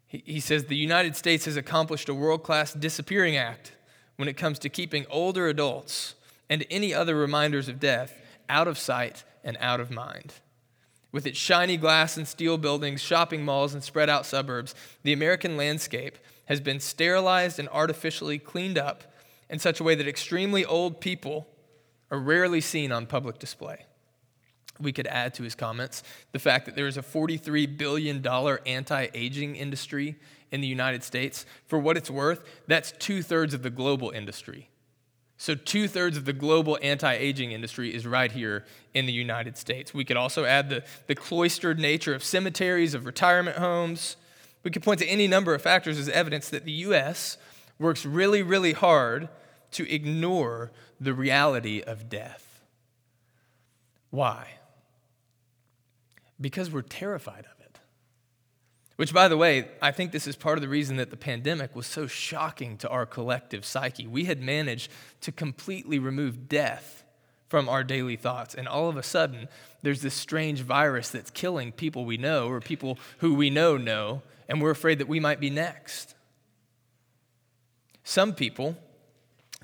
He, 0.09 0.41
says 0.41 0.65
the 0.65 0.77
United 0.77 1.17
States 1.17 1.47
has 1.47 1.57
accomplished 1.57 2.09
a 2.09 2.15
world 2.15 2.43
class 2.43 2.73
disappearing 2.73 3.37
act 3.37 3.73
when 4.17 4.29
it 4.29 4.37
comes 4.37 4.59
to 4.61 4.69
keeping 4.69 5.05
older 5.11 5.49
adults 5.49 6.15
and 6.49 6.65
any 6.71 6.95
other 6.95 7.17
reminders 7.17 7.69
of 7.69 7.81
death 7.81 8.15
out 8.49 8.69
of 8.69 8.79
sight 8.79 9.25
and 9.43 9.57
out 9.61 9.81
of 9.81 9.91
mind. 9.91 10.35
With 11.11 11.27
its 11.27 11.39
shiny 11.39 11.77
glass 11.77 12.17
and 12.17 12.27
steel 12.27 12.57
buildings, 12.57 13.01
shopping 13.01 13.45
malls, 13.45 13.75
and 13.75 13.83
spread 13.83 14.09
out 14.09 14.27
suburbs, 14.27 14.75
the 15.03 15.13
American 15.13 15.57
landscape 15.57 16.19
has 16.45 16.61
been 16.61 16.79
sterilized 16.79 17.59
and 17.59 17.69
artificially 17.71 18.39
cleaned 18.39 18.79
up 18.79 19.03
in 19.49 19.59
such 19.59 19.81
a 19.81 19.85
way 19.85 19.95
that 19.95 20.07
extremely 20.07 20.65
old 20.65 21.01
people 21.01 21.49
are 22.11 22.19
rarely 22.19 22.61
seen 22.61 22.93
on 22.93 23.07
public 23.07 23.39
display. 23.39 23.86
We 24.81 24.93
could 24.93 25.07
add 25.07 25.35
to 25.35 25.43
his 25.43 25.55
comments 25.55 26.03
the 26.33 26.39
fact 26.39 26.67
that 26.67 26.77
there 26.77 26.87
is 26.87 26.97
a 26.97 27.03
$43 27.03 27.77
billion 27.77 28.27
anti 28.27 29.09
aging 29.15 29.57
industry 29.57 30.17
in 30.51 30.61
the 30.61 30.67
United 30.67 31.03
States. 31.03 31.47
For 31.67 31.79
what 31.79 31.97
it's 31.97 32.11
worth, 32.11 32.45
that's 32.67 32.93
two 32.93 33.23
thirds 33.23 33.55
of 33.55 33.63
the 33.63 33.71
global 33.71 34.11
industry. 34.11 34.69
So, 35.39 35.55
two 35.55 35.87
thirds 35.87 36.17
of 36.17 36.25
the 36.25 36.33
global 36.33 36.79
anti 36.81 37.13
aging 37.13 37.53
industry 37.53 37.95
is 37.95 38.07
right 38.07 38.33
here 38.33 38.65
in 38.95 39.05
the 39.07 39.13
United 39.13 39.59
States. 39.59 39.93
We 39.93 40.05
could 40.05 40.17
also 40.17 40.45
add 40.45 40.71
the, 40.71 40.83
the 41.09 41.15
cloistered 41.15 41.79
nature 41.79 42.15
of 42.15 42.25
cemeteries, 42.25 42.95
of 42.95 43.05
retirement 43.05 43.59
homes. 43.59 44.17
We 44.63 44.71
could 44.71 44.83
point 44.83 45.01
to 45.01 45.07
any 45.07 45.29
number 45.29 45.55
of 45.55 45.61
factors 45.61 45.99
as 45.99 46.09
evidence 46.09 46.49
that 46.49 46.65
the 46.65 46.73
U.S. 46.73 47.37
works 47.79 48.07
really, 48.07 48.43
really 48.43 48.73
hard 48.73 49.29
to 49.73 49.89
ignore 49.93 50.73
the 50.99 51.13
reality 51.13 51.83
of 51.83 52.09
death. 52.09 52.63
Why? 54.11 54.55
Because 56.41 56.71
we're 56.71 56.83
terrified 56.83 57.47
of 57.47 57.61
it. 57.61 57.79
Which, 58.97 59.13
by 59.13 59.29
the 59.29 59.37
way, 59.37 59.69
I 59.83 59.91
think 59.91 60.13
this 60.13 60.27
is 60.27 60.37
part 60.37 60.57
of 60.57 60.63
the 60.63 60.69
reason 60.69 60.97
that 60.97 61.11
the 61.11 61.17
pandemic 61.17 61.77
was 61.77 61.87
so 61.87 62.07
shocking 62.07 62.79
to 62.79 62.89
our 62.89 63.05
collective 63.05 63.65
psyche. 63.65 64.07
We 64.07 64.25
had 64.25 64.41
managed 64.41 64.91
to 65.23 65.33
completely 65.33 65.99
remove 65.99 66.49
death 66.49 67.05
from 67.49 67.69
our 67.69 67.85
daily 67.85 68.17
thoughts, 68.17 68.55
and 68.55 68.67
all 68.67 68.89
of 68.89 68.97
a 68.97 69.03
sudden, 69.03 69.49
there's 69.83 70.03
this 70.03 70.15
strange 70.15 70.63
virus 70.63 71.11
that's 71.11 71.31
killing 71.31 71.73
people 71.73 72.05
we 72.05 72.17
know 72.17 72.49
or 72.49 72.61
people 72.61 72.99
who 73.19 73.35
we 73.35 73.51
know 73.51 73.77
know, 73.77 74.23
and 74.49 74.61
we're 74.61 74.71
afraid 74.71 74.99
that 74.99 75.09
we 75.09 75.21
might 75.21 75.41
be 75.41 75.51
next. 75.51 76.15
Some 78.03 78.35
people, 78.35 78.77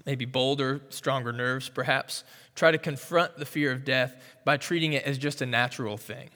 maybe 0.06 0.24
bolder, 0.24 0.80
stronger 0.90 1.32
nerves 1.32 1.68
perhaps, 1.68 2.22
try 2.54 2.70
to 2.70 2.78
confront 2.78 3.36
the 3.36 3.46
fear 3.46 3.72
of 3.72 3.84
death 3.84 4.14
by 4.44 4.56
treating 4.56 4.92
it 4.92 5.04
as 5.04 5.18
just 5.18 5.42
a 5.42 5.46
natural 5.46 5.96
thing. 5.96 6.30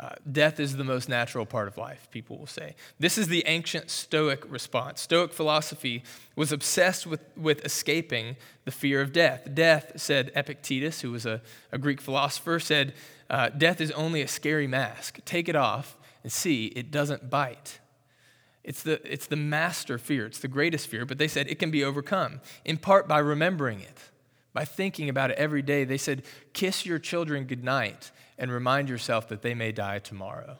Uh, 0.00 0.10
death 0.30 0.58
is 0.58 0.76
the 0.76 0.84
most 0.84 1.08
natural 1.08 1.46
part 1.46 1.68
of 1.68 1.78
life, 1.78 2.08
people 2.10 2.36
will 2.36 2.48
say. 2.48 2.74
This 2.98 3.16
is 3.16 3.28
the 3.28 3.44
ancient 3.46 3.90
Stoic 3.90 4.44
response. 4.50 5.00
Stoic 5.00 5.32
philosophy 5.32 6.02
was 6.34 6.50
obsessed 6.50 7.06
with, 7.06 7.20
with 7.36 7.64
escaping 7.64 8.36
the 8.64 8.72
fear 8.72 9.00
of 9.00 9.12
death. 9.12 9.48
Death, 9.54 9.92
said 9.96 10.32
Epictetus, 10.34 11.02
who 11.02 11.12
was 11.12 11.24
a, 11.26 11.40
a 11.70 11.78
Greek 11.78 12.00
philosopher, 12.00 12.58
said, 12.58 12.92
uh, 13.30 13.50
Death 13.50 13.80
is 13.80 13.92
only 13.92 14.20
a 14.20 14.28
scary 14.28 14.66
mask. 14.66 15.20
Take 15.24 15.48
it 15.48 15.56
off 15.56 15.96
and 16.24 16.32
see 16.32 16.66
it 16.66 16.90
doesn't 16.90 17.30
bite. 17.30 17.78
It's 18.64 18.82
the, 18.82 19.00
it's 19.10 19.26
the 19.26 19.36
master 19.36 19.96
fear, 19.98 20.26
it's 20.26 20.40
the 20.40 20.48
greatest 20.48 20.88
fear, 20.88 21.04
but 21.04 21.18
they 21.18 21.28
said 21.28 21.46
it 21.48 21.58
can 21.58 21.70
be 21.70 21.84
overcome, 21.84 22.40
in 22.64 22.78
part 22.78 23.06
by 23.06 23.18
remembering 23.18 23.80
it, 23.80 23.98
by 24.52 24.64
thinking 24.64 25.08
about 25.08 25.30
it 25.30 25.38
every 25.38 25.62
day. 25.62 25.84
They 25.84 25.98
said, 25.98 26.22
kiss 26.52 26.84
your 26.84 26.98
children 26.98 27.44
goodnight 27.44 28.10
and 28.38 28.50
remind 28.50 28.88
yourself 28.88 29.28
that 29.28 29.42
they 29.42 29.54
may 29.54 29.72
die 29.72 29.98
tomorrow. 29.98 30.58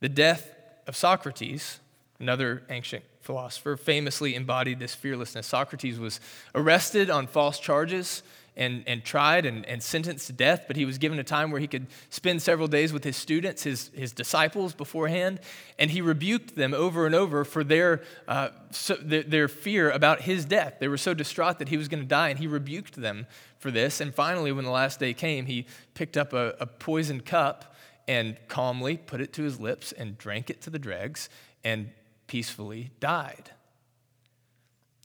The 0.00 0.08
death 0.08 0.54
of 0.86 0.96
Socrates, 0.96 1.80
another 2.18 2.62
ancient 2.68 3.04
philosopher, 3.20 3.76
famously 3.76 4.34
embodied 4.34 4.78
this 4.78 4.94
fearlessness. 4.94 5.46
Socrates 5.46 5.98
was 5.98 6.20
arrested 6.54 7.10
on 7.10 7.26
false 7.26 7.58
charges 7.58 8.22
and, 8.56 8.84
and 8.86 9.04
tried 9.04 9.46
and, 9.46 9.64
and 9.66 9.82
sentenced 9.82 10.26
to 10.26 10.32
death, 10.32 10.64
but 10.66 10.76
he 10.76 10.84
was 10.84 10.98
given 10.98 11.18
a 11.18 11.24
time 11.24 11.50
where 11.50 11.60
he 11.60 11.66
could 11.66 11.86
spend 12.10 12.42
several 12.42 12.68
days 12.68 12.92
with 12.92 13.04
his 13.04 13.16
students, 13.16 13.62
his, 13.62 13.90
his 13.94 14.12
disciples 14.12 14.74
beforehand, 14.74 15.40
and 15.78 15.90
he 15.90 16.00
rebuked 16.00 16.54
them 16.54 16.74
over 16.74 17.06
and 17.06 17.14
over 17.14 17.44
for 17.44 17.64
their, 17.64 18.02
uh, 18.28 18.50
so, 18.70 18.94
their, 18.96 19.22
their 19.22 19.48
fear 19.48 19.90
about 19.90 20.22
his 20.22 20.44
death. 20.44 20.74
They 20.80 20.88
were 20.88 20.98
so 20.98 21.14
distraught 21.14 21.58
that 21.60 21.68
he 21.68 21.76
was 21.76 21.88
going 21.88 22.02
to 22.02 22.08
die, 22.08 22.28
and 22.28 22.38
he 22.38 22.46
rebuked 22.46 22.96
them 22.96 23.26
for 23.58 23.70
this. 23.70 24.00
And 24.00 24.14
finally, 24.14 24.52
when 24.52 24.64
the 24.64 24.70
last 24.70 25.00
day 25.00 25.14
came, 25.14 25.46
he 25.46 25.66
picked 25.94 26.16
up 26.16 26.32
a, 26.32 26.54
a 26.60 26.66
poisoned 26.66 27.24
cup 27.24 27.74
and 28.06 28.36
calmly 28.48 28.96
put 28.96 29.20
it 29.20 29.32
to 29.34 29.42
his 29.42 29.60
lips 29.60 29.92
and 29.92 30.18
drank 30.18 30.50
it 30.50 30.60
to 30.62 30.70
the 30.70 30.78
dregs 30.78 31.28
and 31.64 31.90
peacefully 32.26 32.90
died. 33.00 33.50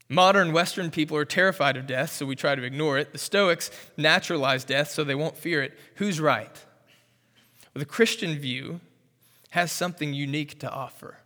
Modern 0.09 0.53
Western 0.53 0.89
people 0.89 1.17
are 1.17 1.25
terrified 1.25 1.75
of 1.75 1.85
death, 1.85 2.13
so 2.13 2.25
we 2.25 2.35
try 2.35 2.55
to 2.55 2.63
ignore 2.63 2.97
it. 2.97 3.11
The 3.11 3.17
Stoics 3.17 3.69
naturalize 3.97 4.63
death 4.63 4.89
so 4.89 5.03
they 5.03 5.15
won't 5.15 5.37
fear 5.37 5.61
it. 5.61 5.77
Who's 5.95 6.21
right? 6.21 6.53
Well, 7.73 7.79
the 7.79 7.85
Christian 7.85 8.37
view 8.37 8.79
has 9.49 9.71
something 9.71 10.13
unique 10.13 10.59
to 10.59 10.69
offer. 10.69 11.17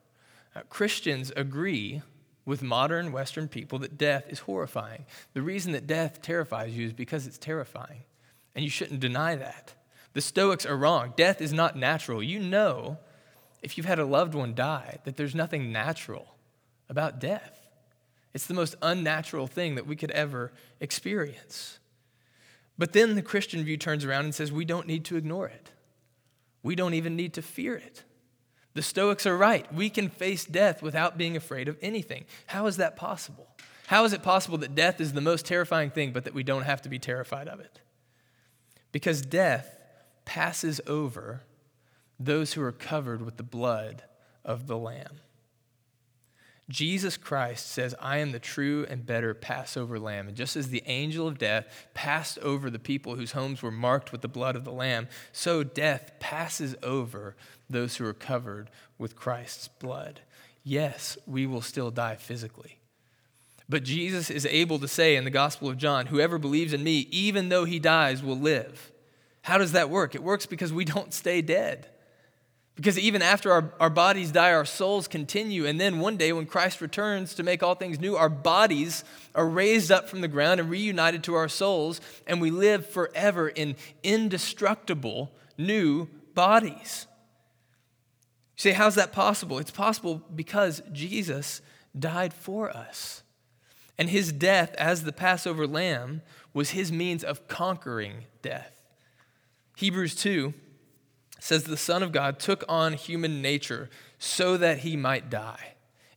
Uh, 0.56 0.62
Christians 0.70 1.32
agree 1.36 2.02
with 2.44 2.64
modern 2.64 3.12
Western 3.12 3.48
people 3.48 3.78
that 3.80 3.98
death 3.98 4.26
is 4.30 4.40
horrifying. 4.40 5.06
The 5.34 5.44
reason 5.44 5.74
that 5.74 5.86
death 5.86 6.22
terrifies 6.22 6.76
you 6.76 6.88
is 6.88 6.94
because 6.94 7.28
it's 7.28 7.38
terrifying, 7.38 8.02
and 8.56 8.64
you 8.64 8.70
shouldn't 8.72 9.00
deny 9.00 9.36
that. 9.36 9.74
The 10.14 10.22
Stoics 10.22 10.66
are 10.66 10.76
wrong. 10.76 11.14
Death 11.16 11.40
is 11.40 11.54
not 11.54 11.78
natural. 11.78 12.22
You 12.22 12.40
know, 12.40 12.98
if 13.62 13.78
you've 13.78 13.86
had 13.86 14.00
a 14.00 14.06
loved 14.06 14.34
one 14.34 14.56
die, 14.56 14.98
that 15.06 15.18
there's 15.18 15.36
nothing 15.36 15.72
natural 15.72 16.36
about 16.90 17.20
death. 17.20 17.61
It's 18.34 18.46
the 18.46 18.54
most 18.54 18.76
unnatural 18.82 19.48
thing 19.48 19.76
that 19.76 19.88
we 19.88 19.96
could 19.96 20.12
ever 20.12 20.52
experience. 20.80 21.80
But 22.78 22.94
then 22.94 23.16
the 23.16 23.22
Christian 23.22 23.64
view 23.64 23.78
turns 23.78 24.06
around 24.06 24.26
and 24.26 24.36
says 24.36 24.52
we 24.52 24.66
don't 24.66 24.88
need 24.88 25.06
to 25.06 25.18
ignore 25.18 25.48
it. 25.48 25.72
We 26.64 26.76
don't 26.76 26.94
even 26.94 27.16
need 27.16 27.34
to 27.34 27.42
fear 27.42 27.76
it. 27.76 28.04
The 28.74 28.82
Stoics 28.82 29.26
are 29.26 29.38
right. 29.38 29.72
We 29.74 29.90
can 29.90 30.10
face 30.10 30.46
death 30.46 30.82
without 30.82 31.18
being 31.18 31.36
afraid 31.36 31.68
of 31.68 31.78
anything. 31.82 32.26
How 32.48 32.68
is 32.68 32.78
that 32.78 32.96
possible? 32.96 33.48
How 33.88 34.06
is 34.06 34.14
it 34.14 34.24
possible 34.24 34.58
that 34.60 34.76
death 34.76 35.02
is 35.02 35.12
the 35.12 35.20
most 35.20 35.46
terrifying 35.46 35.90
thing, 35.90 36.14
but 36.14 36.24
that 36.24 36.34
we 36.34 36.44
don't 36.44 36.64
have 36.64 36.82
to 36.84 36.90
be 36.90 36.98
terrified 36.98 37.50
of 37.50 37.60
it? 37.60 37.82
Because 38.94 39.22
death 39.22 39.78
passes 40.24 40.80
over 40.88 41.42
those 42.18 42.54
who 42.54 42.62
are 42.62 42.72
covered 42.72 43.22
with 43.22 43.36
the 43.36 43.44
blood 43.44 44.04
of 44.46 44.68
the 44.68 44.78
Lamb. 44.78 45.20
Jesus 46.72 47.18
Christ 47.18 47.68
says, 47.68 47.94
I 48.00 48.20
am 48.20 48.32
the 48.32 48.40
true 48.40 48.86
and 48.90 49.06
better 49.06 49.34
Passover 49.34 50.00
lamb. 50.00 50.30
And 50.30 50.38
just 50.38 50.56
as 50.56 50.70
the 50.70 50.84
angel 50.86 51.28
of 51.28 51.38
death 51.38 51.88
passed 51.94 52.40
over 52.40 52.70
the 52.70 52.80
people 52.80 53.16
whose 53.16 53.34
homes 53.34 53.62
were 53.62 53.72
marked 53.72 54.13
with 54.13 54.22
the 54.22 54.30
blood 54.30 54.56
of 54.56 54.63
the 54.63 54.72
lamb, 54.72 55.10
so 55.34 55.63
death 55.63 56.13
passes 56.20 56.75
over 56.82 57.36
those 57.70 57.98
who 57.98 58.06
are 58.06 58.13
covered 58.13 58.70
with 58.98 59.18
Christ's 59.18 59.68
blood. 59.68 60.22
Yes, 60.63 61.18
we 61.28 61.46
will 61.46 61.62
still 61.62 61.92
die 61.92 62.16
physically. 62.16 62.78
But 63.68 63.84
Jesus 63.84 64.30
is 64.30 64.46
able 64.46 64.80
to 64.80 64.88
say 64.88 65.18
in 65.18 65.25
the 65.25 65.30
Gospel 65.30 65.70
of 65.70 65.78
John, 65.78 66.06
Whoever 66.06 66.38
believes 66.38 66.74
in 66.74 66.84
me, 66.84 67.08
even 67.12 67.50
though 67.50 67.66
he 67.66 67.80
dies, 67.80 68.24
will 68.24 68.40
live. 68.40 68.92
How 69.42 69.58
does 69.58 69.74
that 69.74 69.90
work? 69.90 70.16
It 70.16 70.24
works 70.24 70.46
because 70.46 70.72
we 70.72 70.86
don't 70.86 71.13
stay 71.13 71.42
dead. 71.42 71.90
Because 72.75 72.98
even 72.98 73.22
after 73.22 73.51
our, 73.51 73.74
our 73.80 73.90
bodies 73.90 74.32
die, 74.32 74.54
our 74.54 74.66
souls 74.66 75.08
continue. 75.08 75.66
And 75.66 75.80
then 75.80 76.00
one 76.00 76.18
day, 76.18 76.34
when 76.34 76.46
Christ 76.46 76.82
returns 76.82 77.36
to 77.36 77.44
make 77.44 77.62
all 77.62 77.75
things 77.75 78.00
new, 78.00 78.16
our 78.16 78.30
bodies 78.30 79.04
are 79.36 79.48
raised 79.48 79.92
up 79.92 80.10
from 80.10 80.22
the 80.22 80.28
ground 80.28 80.60
and 80.60 80.70
reunited 80.70 81.24
to 81.25 81.36
our 81.36 81.50
souls, 81.50 82.00
and 82.25 82.40
we 82.40 82.50
live 82.50 82.86
forever 82.86 83.50
in 83.50 83.75
indestructible 84.04 85.32
new 85.58 86.08
bodies. 86.34 87.08
You 88.58 88.62
say, 88.62 88.72
how's 88.72 88.96
that 88.96 89.12
possible? 89.12 89.60
It's 89.60 89.72
possible 89.72 90.22
because 90.34 90.82
Jesus 90.92 91.62
died 91.98 92.34
for 92.34 92.70
us. 92.70 93.24
And 93.98 94.10
his 94.10 94.32
death 94.32 94.74
as 94.75 95.04
the 95.04 95.12
Passover 95.12 95.68
lamb 95.68 96.22
was 96.54 96.72
his 96.72 96.92
means 96.92 97.24
of 97.24 97.48
conquering 97.48 98.25
death. 98.42 98.82
Hebrews 99.75 100.16
2 100.16 100.54
says 101.42 101.64
the 101.64 101.76
Son 101.76 102.04
of 102.04 102.12
God 102.12 102.38
took 102.38 102.64
on 102.70 102.94
human 102.94 103.42
nature 103.42 103.90
so 104.20 104.58
that 104.58 104.80
he 104.80 104.96
might 104.96 105.28
die, 105.28 105.74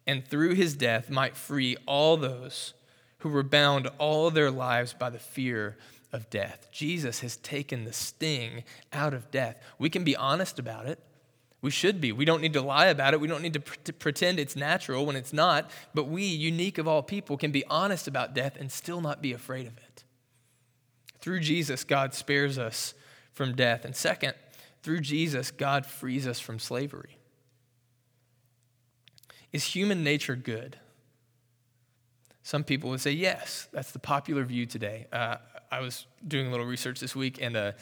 and 0.07 0.23
through 0.23 0.55
his 0.55 0.77
death 0.77 1.09
might 1.09 1.35
free 1.35 1.79
all 1.87 2.19
those 2.19 2.75
who 3.19 3.31
were 3.31 3.43
bound 3.43 3.89
all 3.97 4.31
their 4.31 4.51
lives 4.51 4.93
by 4.93 5.09
the 5.09 5.19
fear 5.19 5.79
of 6.13 6.29
death. 6.29 6.69
Jesus 6.71 7.21
has 7.21 7.37
taken 7.37 7.85
the 7.85 7.93
sting 7.95 8.65
out 8.93 9.15
of 9.15 9.31
death. 9.31 9.59
We 9.79 9.89
can 9.89 10.05
be 10.05 10.15
honest 10.15 10.59
about 10.59 10.85
it. 10.85 10.99
We 11.63 11.71
should 11.71 12.03
be. 12.03 12.13
We 12.13 12.27
don't 12.27 12.43
need 12.43 12.53
to 12.53 12.61
lie 12.61 12.89
about 12.89 13.15
it. 13.15 13.21
We 13.21 13.27
don't 13.27 13.41
need 13.41 13.55
to, 13.55 13.61
pr- 13.61 13.77
to 13.85 13.95
pretend 13.95 14.39
it's 14.39 14.55
natural 14.55 15.07
when 15.07 15.17
it's 15.17 15.33
not. 15.33 15.71
But 15.95 16.05
we, 16.05 16.25
unique 16.25 16.77
of 16.77 16.87
all 16.87 17.03
people, 17.03 17.39
can 17.39 17.51
be 17.51 17.65
honest 17.65 18.07
about 18.07 18.35
death 18.35 18.59
and 18.61 18.71
still 18.71 19.01
not 19.01 19.23
be 19.23 19.33
afraid 19.33 19.67
of 19.67 19.79
it. 19.79 20.05
Through 21.21 21.41
Jesus, 21.41 21.83
God 21.83 22.13
spares 22.13 22.59
us 22.59 22.93
from 23.33 23.57
death. 23.57 23.87
And 23.87 23.97
second, 23.97 24.35
through 24.85 25.01
Jesus, 25.01 25.51
God 25.51 25.87
frees 25.87 26.29
us 26.29 26.39
from 26.39 26.59
slavery. 26.59 27.17
Is 29.51 29.65
human 29.65 30.05
nature 30.05 30.37
good? 30.37 30.77
Some 32.43 32.65
people 32.65 32.91
would 32.91 33.01
say 33.01 33.13
yes. 33.13 33.67
That's 33.73 33.93
the 33.93 33.99
popular 33.99 34.45
view 34.45 34.67
today. 34.67 35.07
Uh, 35.11 35.37
I 35.73 35.81
was 35.81 36.07
doing 36.29 36.49
a 36.49 36.51
little 36.51 36.67
research 36.67 37.01
this 37.01 37.17
week, 37.17 37.39
and 37.41 37.57
a, 37.57 37.75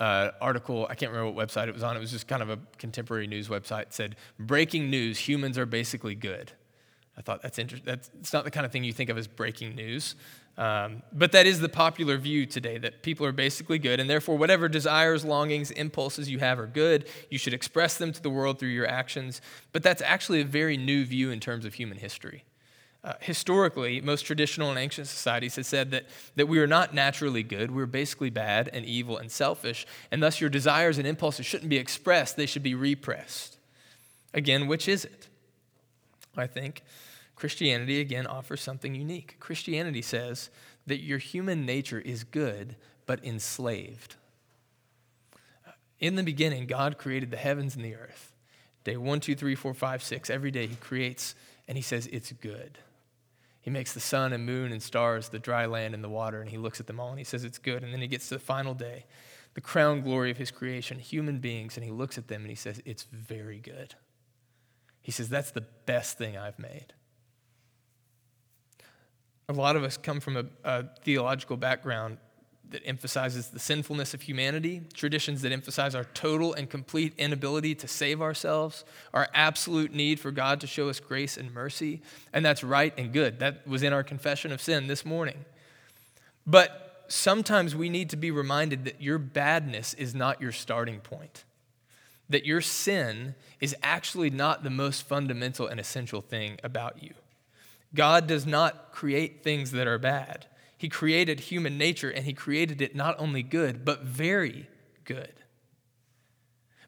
uh, 0.00 0.32
article, 0.40 0.88
I 0.90 0.96
can't 0.96 1.12
remember 1.12 1.30
what 1.30 1.48
website 1.48 1.68
it 1.68 1.74
was 1.74 1.84
on, 1.84 1.96
it 1.96 2.00
was 2.00 2.10
just 2.10 2.26
kind 2.26 2.42
of 2.42 2.50
a 2.50 2.58
contemporary 2.76 3.28
news 3.28 3.46
website, 3.46 3.92
said, 3.92 4.16
Breaking 4.40 4.90
news, 4.90 5.20
humans 5.20 5.56
are 5.58 5.66
basically 5.66 6.16
good. 6.16 6.50
I 7.16 7.20
thought 7.20 7.40
that's 7.40 7.60
interesting. 7.60 7.86
That's 7.86 8.10
it's 8.18 8.32
not 8.32 8.42
the 8.42 8.50
kind 8.50 8.66
of 8.66 8.72
thing 8.72 8.82
you 8.82 8.92
think 8.92 9.10
of 9.10 9.16
as 9.16 9.28
breaking 9.28 9.76
news. 9.76 10.16
Um, 10.58 11.02
but 11.12 11.32
that 11.32 11.46
is 11.46 11.60
the 11.60 11.68
popular 11.68 12.18
view 12.18 12.44
today 12.44 12.76
that 12.78 13.02
people 13.02 13.24
are 13.24 13.32
basically 13.32 13.78
good, 13.78 14.00
and 14.00 14.08
therefore, 14.08 14.36
whatever 14.36 14.68
desires, 14.68 15.24
longings, 15.24 15.70
impulses 15.70 16.28
you 16.28 16.40
have 16.40 16.58
are 16.58 16.66
good. 16.66 17.06
You 17.30 17.38
should 17.38 17.54
express 17.54 17.96
them 17.96 18.12
to 18.12 18.22
the 18.22 18.30
world 18.30 18.58
through 18.58 18.68
your 18.68 18.86
actions. 18.86 19.40
But 19.72 19.82
that's 19.82 20.02
actually 20.02 20.42
a 20.42 20.44
very 20.44 20.76
new 20.76 21.04
view 21.04 21.30
in 21.30 21.40
terms 21.40 21.64
of 21.64 21.74
human 21.74 21.98
history. 21.98 22.44
Uh, 23.04 23.14
historically, 23.20 24.00
most 24.00 24.22
traditional 24.22 24.70
and 24.70 24.78
ancient 24.78 25.08
societies 25.08 25.56
have 25.56 25.66
said 25.66 25.90
that, 25.90 26.04
that 26.36 26.46
we 26.46 26.60
are 26.60 26.68
not 26.68 26.94
naturally 26.94 27.42
good. 27.42 27.74
We're 27.74 27.86
basically 27.86 28.30
bad 28.30 28.70
and 28.72 28.84
evil 28.84 29.16
and 29.16 29.28
selfish, 29.30 29.86
and 30.12 30.22
thus 30.22 30.40
your 30.40 30.50
desires 30.50 30.98
and 30.98 31.06
impulses 31.06 31.44
shouldn't 31.44 31.70
be 31.70 31.78
expressed, 31.78 32.36
they 32.36 32.46
should 32.46 32.62
be 32.62 32.76
repressed. 32.76 33.58
Again, 34.32 34.68
which 34.68 34.86
is 34.86 35.04
it? 35.04 35.28
I 36.36 36.46
think 36.46 36.82
Christianity, 37.42 37.98
again, 37.98 38.28
offers 38.28 38.60
something 38.60 38.94
unique. 38.94 39.34
Christianity 39.40 40.00
says 40.00 40.48
that 40.86 41.02
your 41.02 41.18
human 41.18 41.66
nature 41.66 41.98
is 41.98 42.22
good, 42.22 42.76
but 43.04 43.24
enslaved. 43.24 44.14
In 45.98 46.14
the 46.14 46.22
beginning, 46.22 46.68
God 46.68 46.98
created 46.98 47.32
the 47.32 47.36
heavens 47.36 47.74
and 47.74 47.84
the 47.84 47.96
earth. 47.96 48.32
Day 48.84 48.96
one, 48.96 49.18
two, 49.18 49.34
three, 49.34 49.56
four, 49.56 49.74
five, 49.74 50.04
six, 50.04 50.30
every 50.30 50.52
day 50.52 50.68
He 50.68 50.76
creates, 50.76 51.34
and 51.66 51.76
He 51.76 51.82
says 51.82 52.06
it's 52.12 52.30
good. 52.30 52.78
He 53.60 53.70
makes 53.70 53.92
the 53.92 53.98
sun 53.98 54.32
and 54.32 54.46
moon 54.46 54.70
and 54.70 54.80
stars, 54.80 55.28
the 55.28 55.40
dry 55.40 55.66
land 55.66 55.94
and 55.94 56.04
the 56.04 56.08
water, 56.08 56.40
and 56.40 56.48
He 56.48 56.58
looks 56.58 56.78
at 56.78 56.86
them 56.86 57.00
all 57.00 57.10
and 57.10 57.18
He 57.18 57.24
says 57.24 57.42
it's 57.42 57.58
good. 57.58 57.82
And 57.82 57.92
then 57.92 58.02
He 58.02 58.06
gets 58.06 58.28
to 58.28 58.36
the 58.36 58.40
final 58.40 58.72
day, 58.72 59.04
the 59.54 59.60
crown 59.60 60.02
glory 60.02 60.30
of 60.30 60.36
His 60.36 60.52
creation, 60.52 61.00
human 61.00 61.40
beings, 61.40 61.76
and 61.76 61.84
He 61.84 61.90
looks 61.90 62.16
at 62.16 62.28
them 62.28 62.42
and 62.42 62.50
He 62.50 62.54
says 62.54 62.80
it's 62.84 63.02
very 63.02 63.58
good. 63.58 63.96
He 65.00 65.10
says 65.10 65.28
that's 65.28 65.50
the 65.50 65.64
best 65.86 66.16
thing 66.16 66.38
I've 66.38 66.60
made. 66.60 66.92
A 69.52 69.60
lot 69.60 69.76
of 69.76 69.84
us 69.84 69.98
come 69.98 70.18
from 70.18 70.36
a, 70.38 70.44
a 70.64 70.84
theological 71.02 71.58
background 71.58 72.16
that 72.70 72.82
emphasizes 72.86 73.48
the 73.48 73.58
sinfulness 73.58 74.14
of 74.14 74.22
humanity, 74.22 74.80
traditions 74.94 75.42
that 75.42 75.52
emphasize 75.52 75.94
our 75.94 76.04
total 76.14 76.54
and 76.54 76.70
complete 76.70 77.12
inability 77.18 77.74
to 77.74 77.86
save 77.86 78.22
ourselves, 78.22 78.82
our 79.12 79.28
absolute 79.34 79.92
need 79.92 80.18
for 80.18 80.30
God 80.30 80.58
to 80.62 80.66
show 80.66 80.88
us 80.88 81.00
grace 81.00 81.36
and 81.36 81.52
mercy. 81.52 82.00
And 82.32 82.42
that's 82.42 82.64
right 82.64 82.94
and 82.96 83.12
good. 83.12 83.40
That 83.40 83.66
was 83.66 83.82
in 83.82 83.92
our 83.92 84.02
confession 84.02 84.52
of 84.52 84.62
sin 84.62 84.86
this 84.86 85.04
morning. 85.04 85.44
But 86.46 87.04
sometimes 87.08 87.76
we 87.76 87.90
need 87.90 88.08
to 88.08 88.16
be 88.16 88.30
reminded 88.30 88.86
that 88.86 89.02
your 89.02 89.18
badness 89.18 89.92
is 89.94 90.14
not 90.14 90.40
your 90.40 90.52
starting 90.52 91.00
point, 91.00 91.44
that 92.30 92.46
your 92.46 92.62
sin 92.62 93.34
is 93.60 93.76
actually 93.82 94.30
not 94.30 94.64
the 94.64 94.70
most 94.70 95.06
fundamental 95.06 95.66
and 95.66 95.78
essential 95.78 96.22
thing 96.22 96.58
about 96.64 97.02
you. 97.02 97.12
God 97.94 98.26
does 98.26 98.46
not 98.46 98.92
create 98.92 99.42
things 99.42 99.70
that 99.72 99.86
are 99.86 99.98
bad. 99.98 100.46
He 100.76 100.88
created 100.88 101.40
human 101.40 101.78
nature 101.78 102.10
and 102.10 102.24
he 102.24 102.32
created 102.32 102.80
it 102.80 102.96
not 102.96 103.14
only 103.18 103.42
good, 103.42 103.84
but 103.84 104.02
very 104.02 104.68
good. 105.04 105.32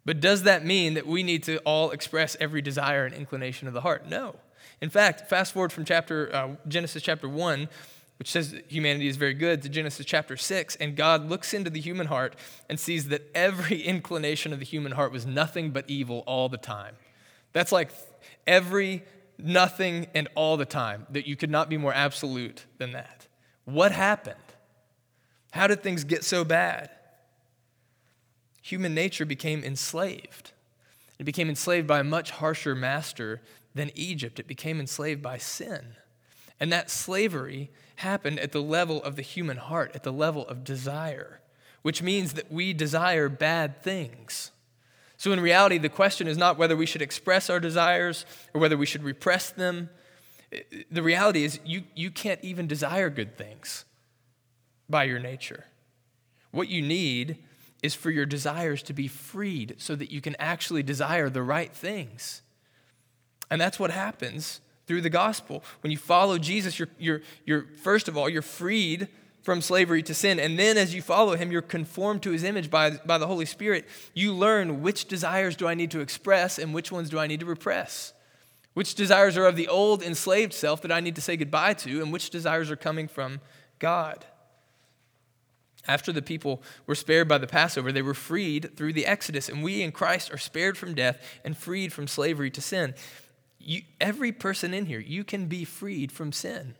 But 0.04 0.20
does 0.20 0.42
that 0.42 0.64
mean 0.64 0.94
that 0.94 1.06
we 1.06 1.22
need 1.22 1.44
to 1.44 1.58
all 1.58 1.90
express 1.90 2.36
every 2.40 2.60
desire 2.60 3.06
and 3.06 3.14
inclination 3.14 3.68
of 3.68 3.74
the 3.74 3.80
heart? 3.80 4.08
No. 4.08 4.36
In 4.80 4.90
fact, 4.90 5.28
fast 5.30 5.52
forward 5.52 5.72
from 5.72 5.84
chapter 5.84 6.34
uh, 6.34 6.48
Genesis 6.68 7.02
chapter 7.02 7.28
1, 7.28 7.68
which 8.18 8.30
says 8.30 8.52
that 8.52 8.70
humanity 8.70 9.08
is 9.08 9.16
very 9.16 9.34
good, 9.34 9.62
to 9.62 9.68
Genesis 9.68 10.04
chapter 10.04 10.36
6, 10.36 10.76
and 10.76 10.96
God 10.96 11.28
looks 11.28 11.54
into 11.54 11.70
the 11.70 11.80
human 11.80 12.08
heart 12.08 12.36
and 12.68 12.78
sees 12.78 13.08
that 13.08 13.30
every 13.34 13.82
inclination 13.84 14.52
of 14.52 14.58
the 14.58 14.64
human 14.64 14.92
heart 14.92 15.12
was 15.12 15.24
nothing 15.24 15.70
but 15.70 15.88
evil 15.88 16.22
all 16.26 16.48
the 16.48 16.58
time. 16.58 16.96
That's 17.52 17.72
like 17.72 17.90
every 18.46 19.04
nothing, 19.38 20.06
and 20.14 20.28
all 20.34 20.56
the 20.56 20.64
time, 20.64 21.06
that 21.10 21.26
you 21.26 21.36
could 21.36 21.50
not 21.50 21.68
be 21.68 21.76
more 21.76 21.94
absolute 21.94 22.66
than 22.78 22.92
that. 22.92 23.26
What 23.64 23.92
happened? 23.92 24.36
How 25.52 25.66
did 25.66 25.82
things 25.82 26.04
get 26.04 26.24
so 26.24 26.44
bad? 26.44 26.90
Human 28.62 28.94
nature 28.94 29.24
became 29.24 29.62
enslaved. 29.62 30.52
It 31.18 31.24
became 31.24 31.48
enslaved 31.48 31.86
by 31.86 32.00
a 32.00 32.04
much 32.04 32.30
harsher 32.30 32.74
master 32.74 33.40
than 33.74 33.90
Egypt. 33.94 34.40
It 34.40 34.46
became 34.46 34.80
enslaved 34.80 35.22
by 35.22 35.38
sin. 35.38 35.96
And 36.58 36.72
that 36.72 36.90
slavery 36.90 37.70
happened 37.96 38.38
at 38.40 38.52
the 38.52 38.62
level 38.62 39.02
of 39.02 39.16
the 39.16 39.22
human 39.22 39.58
heart, 39.58 39.92
at 39.94 40.02
the 40.02 40.12
level 40.12 40.46
of 40.48 40.64
desire, 40.64 41.40
which 41.82 42.02
means 42.02 42.32
that 42.32 42.50
we 42.50 42.72
desire 42.72 43.28
bad 43.28 43.82
things. 43.82 44.50
So, 45.16 45.32
in 45.32 45.40
reality, 45.40 45.78
the 45.78 45.88
question 45.88 46.26
is 46.26 46.36
not 46.36 46.58
whether 46.58 46.76
we 46.76 46.86
should 46.86 47.02
express 47.02 47.48
our 47.48 47.60
desires 47.60 48.26
or 48.52 48.60
whether 48.60 48.76
we 48.76 48.86
should 48.86 49.04
repress 49.04 49.50
them. 49.50 49.90
The 50.90 51.02
reality 51.02 51.44
is, 51.44 51.60
you, 51.64 51.84
you 51.94 52.10
can't 52.10 52.40
even 52.42 52.66
desire 52.66 53.10
good 53.10 53.36
things 53.36 53.84
by 54.88 55.04
your 55.04 55.18
nature. 55.18 55.64
What 56.50 56.68
you 56.68 56.82
need 56.82 57.38
is 57.82 57.94
for 57.94 58.10
your 58.10 58.26
desires 58.26 58.82
to 58.84 58.92
be 58.92 59.08
freed 59.08 59.74
so 59.78 59.94
that 59.96 60.10
you 60.10 60.20
can 60.20 60.36
actually 60.38 60.82
desire 60.82 61.28
the 61.28 61.42
right 61.42 61.72
things. 61.72 62.42
And 63.50 63.60
that's 63.60 63.78
what 63.78 63.90
happens 63.90 64.60
through 64.86 65.02
the 65.02 65.10
gospel. 65.10 65.62
When 65.82 65.90
you 65.90 65.98
follow 65.98 66.38
Jesus, 66.38 66.78
you're, 66.78 66.88
you're, 66.98 67.22
you're 67.44 67.66
first 67.82 68.08
of 68.08 68.16
all, 68.16 68.28
you're 68.28 68.42
freed 68.42 69.08
from 69.44 69.60
slavery 69.60 70.02
to 70.02 70.14
sin. 70.14 70.40
And 70.40 70.58
then 70.58 70.78
as 70.78 70.94
you 70.94 71.02
follow 71.02 71.36
him, 71.36 71.52
you're 71.52 71.62
conformed 71.62 72.22
to 72.22 72.30
his 72.30 72.44
image 72.44 72.70
by, 72.70 72.92
by 73.04 73.18
the 73.18 73.26
Holy 73.26 73.44
Spirit. 73.44 73.86
You 74.14 74.32
learn 74.32 74.80
which 74.80 75.04
desires 75.04 75.54
do 75.54 75.68
I 75.68 75.74
need 75.74 75.90
to 75.90 76.00
express 76.00 76.58
and 76.58 76.72
which 76.72 76.90
ones 76.90 77.10
do 77.10 77.18
I 77.18 77.26
need 77.26 77.40
to 77.40 77.46
repress. 77.46 78.14
Which 78.72 78.94
desires 78.94 79.36
are 79.36 79.46
of 79.46 79.54
the 79.54 79.68
old 79.68 80.02
enslaved 80.02 80.54
self 80.54 80.80
that 80.80 80.90
I 80.90 81.00
need 81.00 81.14
to 81.16 81.20
say 81.20 81.36
goodbye 81.36 81.74
to, 81.74 82.02
and 82.02 82.10
which 82.10 82.30
desires 82.30 82.70
are 82.70 82.76
coming 82.76 83.06
from 83.06 83.40
God. 83.78 84.24
After 85.86 86.10
the 86.10 86.22
people 86.22 86.62
were 86.86 86.94
spared 86.94 87.28
by 87.28 87.36
the 87.36 87.46
Passover, 87.46 87.92
they 87.92 88.02
were 88.02 88.14
freed 88.14 88.74
through 88.76 88.94
the 88.94 89.06
Exodus, 89.06 89.50
and 89.50 89.62
we 89.62 89.82
in 89.82 89.92
Christ 89.92 90.32
are 90.32 90.38
spared 90.38 90.78
from 90.78 90.94
death 90.94 91.22
and 91.44 91.56
freed 91.56 91.92
from 91.92 92.08
slavery 92.08 92.50
to 92.50 92.62
sin. 92.62 92.94
You, 93.58 93.82
every 94.00 94.32
person 94.32 94.72
in 94.72 94.86
here, 94.86 95.00
you 95.00 95.22
can 95.22 95.46
be 95.46 95.66
freed 95.66 96.10
from 96.10 96.32
sin. 96.32 96.74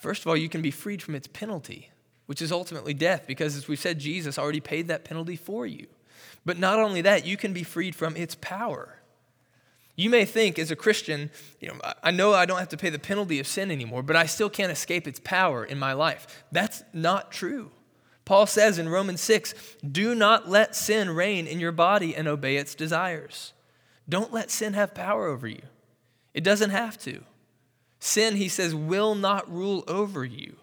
First 0.00 0.22
of 0.22 0.28
all, 0.28 0.36
you 0.36 0.48
can 0.48 0.62
be 0.62 0.70
freed 0.70 1.02
from 1.02 1.14
its 1.14 1.26
penalty, 1.26 1.90
which 2.26 2.40
is 2.42 2.50
ultimately 2.50 2.94
death, 2.94 3.24
because 3.26 3.56
as 3.56 3.68
we've 3.68 3.78
said, 3.78 3.98
Jesus 3.98 4.38
already 4.38 4.60
paid 4.60 4.88
that 4.88 5.04
penalty 5.04 5.36
for 5.36 5.66
you. 5.66 5.86
But 6.44 6.58
not 6.58 6.78
only 6.78 7.02
that, 7.02 7.26
you 7.26 7.36
can 7.36 7.52
be 7.52 7.62
freed 7.62 7.94
from 7.94 8.16
its 8.16 8.34
power. 8.40 9.00
You 9.96 10.08
may 10.08 10.24
think 10.24 10.58
as 10.58 10.70
a 10.70 10.76
Christian, 10.76 11.30
you 11.60 11.68
know, 11.68 11.74
I 12.02 12.10
know 12.10 12.32
I 12.32 12.46
don't 12.46 12.58
have 12.58 12.70
to 12.70 12.78
pay 12.78 12.88
the 12.88 12.98
penalty 12.98 13.38
of 13.38 13.46
sin 13.46 13.70
anymore, 13.70 14.02
but 14.02 14.16
I 14.16 14.24
still 14.24 14.48
can't 14.48 14.72
escape 14.72 15.06
its 15.06 15.20
power 15.22 15.62
in 15.62 15.78
my 15.78 15.92
life. 15.92 16.44
That's 16.50 16.82
not 16.94 17.30
true. 17.30 17.70
Paul 18.24 18.46
says 18.46 18.78
in 18.78 18.88
Romans 18.88 19.20
6 19.20 19.54
do 19.86 20.14
not 20.14 20.48
let 20.48 20.74
sin 20.74 21.10
reign 21.10 21.46
in 21.46 21.60
your 21.60 21.72
body 21.72 22.16
and 22.16 22.26
obey 22.26 22.56
its 22.56 22.74
desires. 22.74 23.52
Don't 24.08 24.32
let 24.32 24.50
sin 24.50 24.72
have 24.72 24.94
power 24.94 25.26
over 25.26 25.46
you. 25.46 25.62
It 26.32 26.44
doesn't 26.44 26.70
have 26.70 26.96
to. 26.98 27.22
Sin, 28.00 28.36
he 28.36 28.48
says, 28.48 28.74
will 28.74 29.14
not 29.14 29.52
rule 29.52 29.84
over 29.86 30.24
you. 30.24 30.56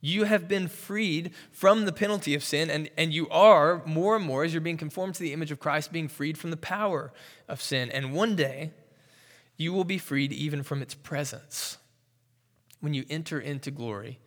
You 0.00 0.24
have 0.24 0.48
been 0.48 0.66
freed 0.68 1.32
from 1.50 1.84
the 1.84 1.92
penalty 1.92 2.34
of 2.34 2.42
sin, 2.42 2.70
and, 2.70 2.88
and 2.96 3.12
you 3.12 3.28
are, 3.28 3.82
more 3.84 4.16
and 4.16 4.24
more, 4.24 4.44
as 4.44 4.54
you're 4.54 4.60
being 4.60 4.76
conformed 4.76 5.14
to 5.16 5.22
the 5.22 5.32
image 5.32 5.50
of 5.50 5.60
Christ, 5.60 5.92
being 5.92 6.08
freed 6.08 6.38
from 6.38 6.50
the 6.50 6.56
power 6.56 7.12
of 7.48 7.60
sin. 7.62 7.90
And 7.90 8.12
one 8.12 8.34
day, 8.34 8.72
You 9.56 9.72
will 9.72 9.84
be 9.84 9.98
freed 9.98 10.32
even 10.32 10.62
from 10.62 10.82
its 10.82 10.94
presence. 10.94 11.78
When 12.80 12.94
you 12.94 13.04
enter 13.08 13.38
into 13.38 13.70
glory 13.70 14.18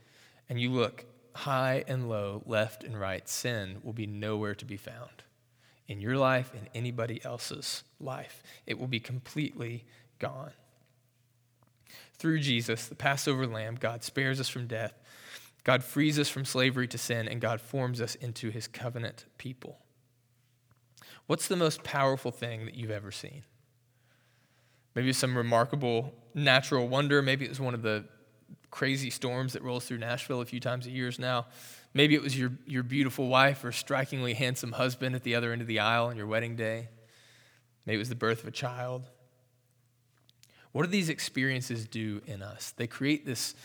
and 0.47 0.62
you 0.62 0.71
look 0.71 1.05
high 1.34 1.84
and 1.88 2.08
low, 2.08 2.41
left 2.45 2.84
and 2.84 2.97
right, 2.97 3.27
sin 3.27 3.79
will 3.84 3.93
be 3.93 4.08
nowhere 4.08 4.55
to 4.55 4.65
be 4.65 4.77
found 4.77 5.23
in 5.88 5.99
your 5.99 6.15
life 6.15 6.53
in 6.53 6.69
anybody 6.73 7.23
else's 7.25 7.84
life. 7.99 8.43
It 8.65 8.79
will 8.79 8.88
be 8.88 9.01
completely 9.01 9.84
gone. 10.19 10.53
Through 12.17 12.39
Jesus, 12.39 12.88
the 12.88 12.95
Passover 12.95 13.45
lamb, 13.45 13.75
God 13.75 14.04
spares 14.04 14.39
us 14.39 14.49
from 14.49 14.67
death. 14.67 14.93
God 15.63 15.84
frees 15.84 16.19
us 16.19 16.30
from 16.30 16.45
slavery 16.45 16.88
to 16.88 16.97
sin, 16.97 17.28
and 17.28 17.41
God 17.41 17.60
forms 17.60 17.99
us 17.99 18.15
into 18.15 18.49
his 18.49 18.67
covenant 18.67 19.25
people. 19.38 19.80
What's 21.28 21.47
the 21.47 21.56
most 21.56 21.84
powerful 21.84 22.32
thing 22.32 22.65
that 22.65 22.75
you've 22.75 22.91
ever 22.91 23.12
seen? 23.12 23.43
Maybe 24.93 25.12
some 25.12 25.36
remarkable 25.36 26.13
natural 26.34 26.88
wonder. 26.88 27.21
Maybe 27.21 27.45
it 27.45 27.49
was 27.49 27.60
one 27.60 27.73
of 27.73 27.82
the 27.82 28.06
crazy 28.71 29.10
storms 29.10 29.54
that 29.54 29.63
rolls 29.63 29.86
through 29.86 29.97
Nashville 29.97 30.41
a 30.41 30.45
few 30.45 30.60
times 30.60 30.86
a 30.86 30.91
year 30.91 31.12
now. 31.17 31.47
Maybe 31.93 32.13
it 32.13 32.21
was 32.21 32.38
your, 32.38 32.51
your 32.65 32.84
beautiful 32.84 33.28
wife 33.28 33.63
or 33.63 33.71
strikingly 33.71 34.34
handsome 34.34 34.73
husband 34.73 35.15
at 35.15 35.23
the 35.23 35.36
other 35.36 35.51
end 35.51 35.62
of 35.62 35.67
the 35.67 35.80
aisle 35.80 36.08
on 36.08 36.17
your 36.17 36.28
wedding 36.28 36.56
day. 36.56 36.89
Maybe 37.86 37.95
it 37.95 37.99
was 37.99 38.10
the 38.10 38.15
birth 38.15 38.41
of 38.41 38.47
a 38.47 38.51
child. 38.51 39.10
What 40.75 40.83
do 40.83 40.91
these 40.91 41.07
experiences 41.07 41.88
do 41.88 42.21
in 42.25 42.41
us? 42.41 42.73
They 42.75 42.85
create 42.85 43.25
this, 43.25 43.55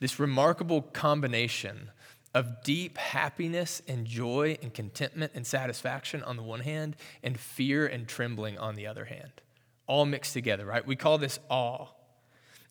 this 0.00 0.18
remarkable 0.18 0.82
combination 0.82 1.88
of 2.34 2.62
deep 2.62 2.98
happiness 2.98 3.80
and 3.88 4.04
joy 4.04 4.58
and 4.60 4.74
contentment 4.74 5.32
and 5.34 5.46
satisfaction 5.46 6.22
on 6.22 6.36
the 6.36 6.42
one 6.42 6.60
hand, 6.60 6.96
and 7.22 7.40
fear 7.40 7.86
and 7.86 8.06
trembling 8.06 8.58
on 8.58 8.74
the 8.74 8.86
other 8.86 9.06
hand, 9.06 9.32
all 9.86 10.04
mixed 10.04 10.34
together, 10.34 10.66
right? 10.66 10.86
We 10.86 10.94
call 10.94 11.16
this 11.16 11.38
awe. 11.48 11.86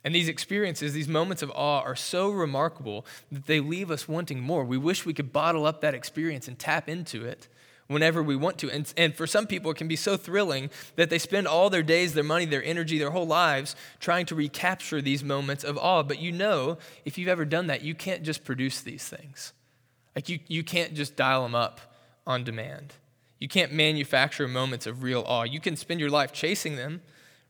And 0.04 0.14
these 0.14 0.30
experiences, 0.30 0.94
these 0.94 1.08
moments 1.08 1.42
of 1.42 1.50
awe, 1.56 1.82
are 1.82 1.96
so 1.96 2.30
remarkable 2.30 3.04
that 3.32 3.48
they 3.48 3.60
leave 3.60 3.90
us 3.90 4.08
wanting 4.08 4.42
more. 4.42 4.64
We 4.64 4.78
wish 4.78 5.08
we 5.08 5.14
could 5.16 5.34
bottle 5.34 5.66
up 5.66 5.82
that 5.82 5.96
experience 5.96 6.48
and 6.48 6.60
tap 6.60 6.88
into 6.88 7.26
it 7.26 7.48
whenever 7.88 8.22
we 8.22 8.36
want 8.36 8.58
to. 8.60 8.72
And, 8.72 8.92
and 8.98 9.16
for 9.16 9.28
some 9.28 9.48
people, 9.48 9.72
it 9.72 9.78
can 9.78 9.88
be 9.88 9.96
so 9.96 10.18
thrilling 10.18 10.70
that 10.96 11.10
they 11.10 11.18
spend 11.18 11.48
all 11.48 11.70
their 11.70 11.84
days, 11.84 12.14
their 12.14 12.24
money, 12.24 12.46
their 12.46 12.64
energy, 12.64 12.98
their 12.98 13.12
whole 13.12 13.28
lives 13.28 13.76
trying 14.00 14.26
to 14.28 14.36
recapture 14.36 15.02
these 15.02 15.24
moments 15.24 15.64
of 15.64 15.78
awe. 15.78 16.04
But 16.04 16.20
you 16.20 16.32
know, 16.32 16.78
if 17.06 17.18
you've 17.18 17.28
ever 17.28 17.46
done 17.46 17.68
that, 17.68 17.82
you 17.82 17.96
can't 17.96 18.24
just 18.24 18.44
produce 18.44 18.82
these 18.82 19.08
things. 19.08 19.54
Like 20.16 20.30
you, 20.30 20.40
you 20.48 20.64
can't 20.64 20.94
just 20.94 21.16
dial 21.16 21.44
them 21.44 21.56
up 21.56 21.80
on 22.26 22.44
demand. 22.44 22.94
You 23.40 23.48
can't 23.48 23.72
manufacture 23.72 24.48
moments 24.48 24.88
of 24.88 25.04
real 25.04 25.24
awe. 25.28 25.44
You 25.44 25.60
can 25.60 25.76
spend 25.76 26.00
your 26.00 26.10
life 26.10 26.34
chasing 26.34 26.76
them 26.76 27.02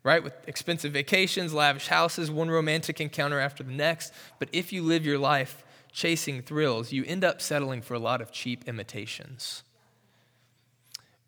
right? 0.08 0.24
With 0.24 0.34
expensive 0.48 0.94
vacations, 0.94 1.54
lavish 1.54 1.88
houses, 1.88 2.32
one 2.32 2.50
romantic 2.50 3.02
encounter 3.02 3.42
after 3.42 3.62
the 3.62 3.74
next. 3.74 4.14
But 4.40 4.48
if 4.54 4.72
you 4.72 4.82
live 4.82 5.06
your 5.06 5.18
life 5.18 5.66
chasing 5.92 6.42
thrills, 6.42 6.94
you 6.94 7.04
end 7.04 7.26
up 7.26 7.42
settling 7.42 7.82
for 7.82 7.94
a 7.94 8.00
lot 8.00 8.22
of 8.22 8.32
cheap 8.32 8.64
imitations. 8.70 9.64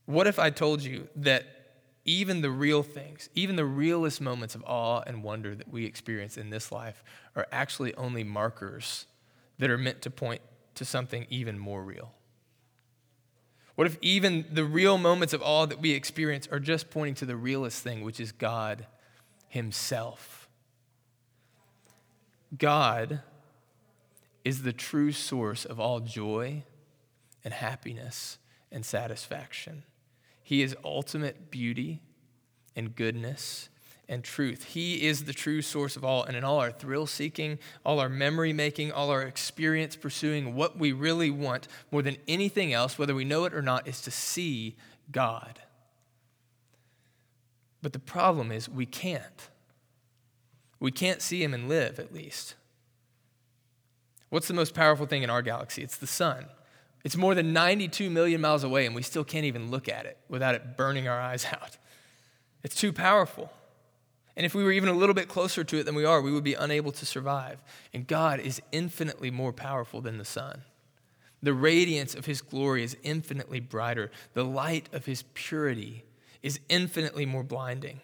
What 0.09 0.25
if 0.25 0.39
I 0.39 0.49
told 0.49 0.81
you 0.81 1.07
that 1.17 1.45
even 2.03 2.41
the 2.41 2.49
real 2.49 2.81
things, 2.81 3.29
even 3.35 3.55
the 3.55 3.63
realest 3.63 4.19
moments 4.19 4.55
of 4.55 4.63
awe 4.63 5.03
and 5.05 5.23
wonder 5.23 5.53
that 5.53 5.71
we 5.71 5.85
experience 5.85 6.35
in 6.35 6.49
this 6.49 6.71
life 6.71 7.03
are 7.35 7.45
actually 7.51 7.93
only 7.93 8.23
markers 8.23 9.05
that 9.59 9.69
are 9.69 9.77
meant 9.77 10.01
to 10.01 10.09
point 10.09 10.41
to 10.73 10.83
something 10.83 11.27
even 11.29 11.59
more 11.59 11.83
real? 11.83 12.11
What 13.75 13.85
if 13.85 13.99
even 14.01 14.45
the 14.51 14.65
real 14.65 14.97
moments 14.97 15.31
of 15.31 15.43
awe 15.43 15.67
that 15.67 15.79
we 15.79 15.91
experience 15.91 16.47
are 16.51 16.59
just 16.59 16.89
pointing 16.89 17.13
to 17.13 17.27
the 17.27 17.35
realest 17.35 17.83
thing, 17.83 18.01
which 18.01 18.19
is 18.19 18.31
God 18.31 18.87
Himself? 19.47 20.49
God 22.57 23.21
is 24.43 24.63
the 24.63 24.73
true 24.73 25.11
source 25.11 25.65
of 25.65 25.79
all 25.79 25.99
joy 25.99 26.63
and 27.45 27.53
happiness 27.53 28.39
and 28.71 28.83
satisfaction. 28.83 29.83
He 30.49 30.63
is 30.63 30.75
ultimate 30.83 31.51
beauty 31.51 32.01
and 32.75 32.95
goodness 32.95 33.69
and 34.07 34.23
truth. 34.23 34.63
He 34.63 35.05
is 35.05 35.25
the 35.25 35.31
true 35.31 35.61
source 35.61 35.95
of 35.95 36.03
all. 36.03 36.23
And 36.23 36.35
in 36.35 36.43
all 36.43 36.57
our 36.57 36.71
thrill 36.71 37.05
seeking, 37.05 37.59
all 37.85 37.99
our 37.99 38.09
memory 38.09 38.51
making, 38.51 38.91
all 38.91 39.11
our 39.11 39.21
experience 39.21 39.95
pursuing, 39.95 40.55
what 40.55 40.75
we 40.75 40.91
really 40.91 41.29
want 41.29 41.67
more 41.91 42.01
than 42.01 42.17
anything 42.27 42.73
else, 42.73 42.97
whether 42.97 43.13
we 43.13 43.25
know 43.25 43.45
it 43.45 43.53
or 43.53 43.61
not, 43.61 43.87
is 43.87 44.01
to 44.01 44.09
see 44.09 44.75
God. 45.11 45.59
But 47.83 47.93
the 47.93 47.99
problem 47.99 48.51
is 48.51 48.67
we 48.67 48.87
can't. 48.87 49.49
We 50.79 50.89
can't 50.89 51.21
see 51.21 51.43
Him 51.43 51.53
and 51.53 51.69
live, 51.69 51.99
at 51.99 52.11
least. 52.11 52.55
What's 54.29 54.47
the 54.47 54.55
most 54.55 54.73
powerful 54.73 55.05
thing 55.05 55.21
in 55.21 55.29
our 55.29 55.43
galaxy? 55.43 55.83
It's 55.83 55.97
the 55.97 56.07
sun. 56.07 56.47
It's 57.03 57.15
more 57.15 57.33
than 57.33 57.53
92 57.53 58.09
million 58.09 58.41
miles 58.41 58.63
away, 58.63 58.85
and 58.85 58.93
we 58.93 59.01
still 59.01 59.23
can't 59.23 59.45
even 59.45 59.71
look 59.71 59.87
at 59.87 60.05
it 60.05 60.17
without 60.27 60.55
it 60.55 60.77
burning 60.77 61.07
our 61.07 61.19
eyes 61.19 61.45
out. 61.51 61.77
It's 62.63 62.75
too 62.75 62.91
powerful. 62.91 63.51
And 64.35 64.45
if 64.45 64.55
we 64.55 64.63
were 64.63 64.71
even 64.71 64.89
a 64.89 64.93
little 64.93 65.15
bit 65.15 65.27
closer 65.27 65.63
to 65.63 65.79
it 65.79 65.85
than 65.85 65.95
we 65.95 66.05
are, 66.05 66.21
we 66.21 66.31
would 66.31 66.43
be 66.43 66.53
unable 66.53 66.91
to 66.93 67.05
survive. 67.05 67.59
And 67.93 68.07
God 68.07 68.39
is 68.39 68.61
infinitely 68.71 69.31
more 69.31 69.51
powerful 69.51 70.01
than 70.01 70.17
the 70.17 70.25
sun. 70.25 70.61
The 71.41 71.53
radiance 71.53 72.15
of 72.15 72.25
his 72.25 72.41
glory 72.41 72.83
is 72.83 72.97
infinitely 73.03 73.59
brighter. 73.59 74.11
The 74.33 74.45
light 74.45 74.89
of 74.91 75.05
his 75.05 75.23
purity 75.33 76.03
is 76.41 76.59
infinitely 76.69 77.25
more 77.25 77.43
blinding. 77.43 78.01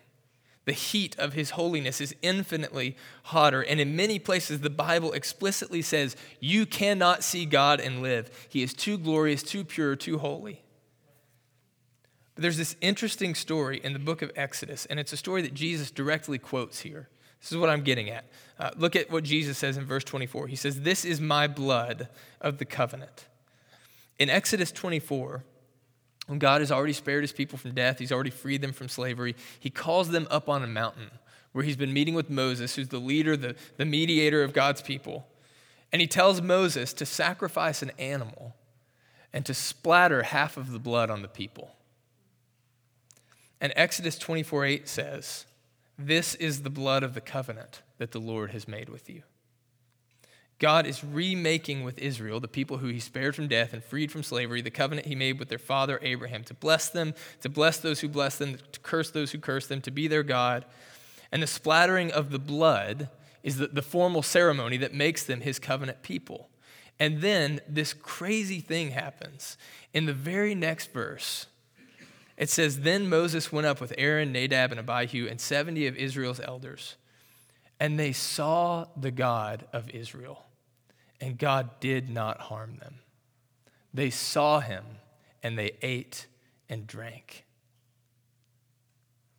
The 0.65 0.73
heat 0.73 1.15
of 1.19 1.33
his 1.33 1.51
holiness 1.51 2.01
is 2.01 2.15
infinitely 2.23 2.97
hotter. 3.23 3.61
And 3.61 3.79
in 3.79 3.95
many 3.95 4.17
places, 4.17 4.61
the 4.61 4.69
Bible 4.69 5.13
explicitly 5.13 5.83
says, 5.83 6.15
You 6.39 6.65
cannot 6.65 7.23
see 7.23 7.45
God 7.45 7.79
and 7.79 8.01
live. 8.01 8.47
He 8.49 8.63
is 8.63 8.73
too 8.73 8.97
glorious, 8.97 9.43
too 9.43 9.63
pure, 9.63 9.95
too 9.95 10.17
holy. 10.17 10.63
But 12.33 12.41
there's 12.41 12.57
this 12.57 12.75
interesting 12.81 13.35
story 13.35 13.79
in 13.81 13.93
the 13.93 13.99
book 13.99 14.21
of 14.21 14.31
Exodus, 14.35 14.85
and 14.87 14.99
it's 14.99 15.13
a 15.13 15.17
story 15.17 15.41
that 15.43 15.53
Jesus 15.53 15.91
directly 15.91 16.37
quotes 16.37 16.81
here. 16.81 17.09
This 17.39 17.51
is 17.51 17.57
what 17.59 17.69
I'm 17.69 17.83
getting 17.83 18.09
at. 18.09 18.25
Uh, 18.59 18.71
look 18.75 18.95
at 18.95 19.11
what 19.11 19.23
Jesus 19.23 19.57
says 19.57 19.77
in 19.77 19.85
verse 19.85 20.03
24. 20.03 20.47
He 20.47 20.55
says, 20.55 20.81
This 20.81 21.05
is 21.05 21.21
my 21.21 21.45
blood 21.45 22.09
of 22.41 22.57
the 22.57 22.65
covenant. 22.65 23.27
In 24.17 24.31
Exodus 24.31 24.71
24, 24.71 25.43
when 26.27 26.39
God 26.39 26.61
has 26.61 26.71
already 26.71 26.93
spared 26.93 27.23
his 27.23 27.31
people 27.31 27.57
from 27.57 27.73
death, 27.73 27.99
he's 27.99 28.11
already 28.11 28.29
freed 28.29 28.61
them 28.61 28.73
from 28.73 28.89
slavery, 28.89 29.35
he 29.59 29.69
calls 29.69 30.09
them 30.09 30.27
up 30.31 30.49
on 30.49 30.63
a 30.63 30.67
mountain 30.67 31.11
where 31.51 31.63
he's 31.63 31.77
been 31.77 31.93
meeting 31.93 32.15
with 32.15 32.29
Moses, 32.29 32.75
who's 32.75 32.89
the 32.89 32.99
leader, 32.99 33.37
the, 33.37 33.55
the 33.77 33.85
mediator 33.85 34.43
of 34.43 34.51
God's 34.51 34.81
people. 34.81 35.27
And 35.91 36.01
he 36.01 36.07
tells 36.07 36.41
Moses 36.41 36.91
to 36.93 37.05
sacrifice 37.05 37.81
an 37.81 37.91
animal 37.97 38.55
and 39.31 39.45
to 39.45 39.53
splatter 39.53 40.23
half 40.23 40.57
of 40.57 40.71
the 40.71 40.79
blood 40.79 41.09
on 41.09 41.21
the 41.21 41.27
people. 41.27 41.75
And 43.61 43.71
Exodus 43.75 44.17
24 44.17 44.65
8 44.65 44.89
says, 44.89 45.45
This 45.97 46.35
is 46.35 46.63
the 46.63 46.69
blood 46.69 47.03
of 47.03 47.13
the 47.13 47.21
covenant 47.21 47.81
that 47.97 48.11
the 48.11 48.19
Lord 48.19 48.51
has 48.51 48.67
made 48.67 48.89
with 48.89 49.09
you. 49.09 49.23
God 50.57 50.85
is 50.85 51.03
remaking 51.03 51.83
with 51.83 51.99
Israel, 51.99 52.39
the 52.39 52.47
people 52.47 52.77
who 52.77 52.87
he 52.87 52.99
spared 52.99 53.35
from 53.35 53.47
death 53.47 53.73
and 53.73 53.83
freed 53.83 54.11
from 54.11 54.23
slavery, 54.23 54.61
the 54.61 54.71
covenant 54.71 55.07
he 55.07 55.15
made 55.15 55.37
with 55.37 55.49
their 55.49 55.57
father 55.57 55.99
Abraham 56.01 56.43
to 56.45 56.53
bless 56.53 56.89
them, 56.89 57.13
to 57.41 57.49
bless 57.49 57.77
those 57.77 57.99
who 57.99 58.07
bless 58.07 58.37
them, 58.37 58.57
to 58.71 58.79
curse 58.79 59.11
those 59.11 59.31
who 59.31 59.37
curse 59.37 59.67
them, 59.67 59.81
to 59.81 59.91
be 59.91 60.07
their 60.07 60.23
God. 60.23 60.65
And 61.31 61.43
the 61.43 61.47
splattering 61.47 62.11
of 62.11 62.31
the 62.31 62.39
blood 62.39 63.09
is 63.43 63.57
the, 63.57 63.67
the 63.67 63.81
formal 63.81 64.21
ceremony 64.21 64.77
that 64.77 64.93
makes 64.93 65.23
them 65.23 65.41
his 65.41 65.59
covenant 65.59 66.01
people. 66.01 66.49
And 66.99 67.21
then 67.21 67.59
this 67.67 67.93
crazy 67.93 68.61
thing 68.61 68.91
happens. 68.91 69.57
In 69.93 70.05
the 70.05 70.13
very 70.13 70.55
next 70.55 70.93
verse, 70.93 71.47
it 72.37 72.49
says, 72.49 72.81
Then 72.81 73.09
Moses 73.09 73.51
went 73.51 73.67
up 73.67 73.81
with 73.81 73.93
Aaron, 73.97 74.31
Nadab, 74.31 74.71
and 74.71 74.79
Abihu, 74.79 75.27
and 75.27 75.39
70 75.39 75.87
of 75.87 75.95
Israel's 75.95 76.39
elders, 76.39 76.95
and 77.79 77.99
they 77.99 78.13
saw 78.13 78.85
the 78.95 79.11
God 79.11 79.65
of 79.73 79.89
Israel, 79.89 80.44
and 81.25 81.39
God 81.39 81.79
did 81.79 82.07
not 82.07 82.39
harm 82.39 82.77
them. 82.79 82.99
They 83.91 84.11
saw 84.11 84.59
him, 84.59 84.83
and 85.41 85.57
they 85.57 85.71
ate 85.81 86.27
and 86.69 86.85
drank. 86.85 87.45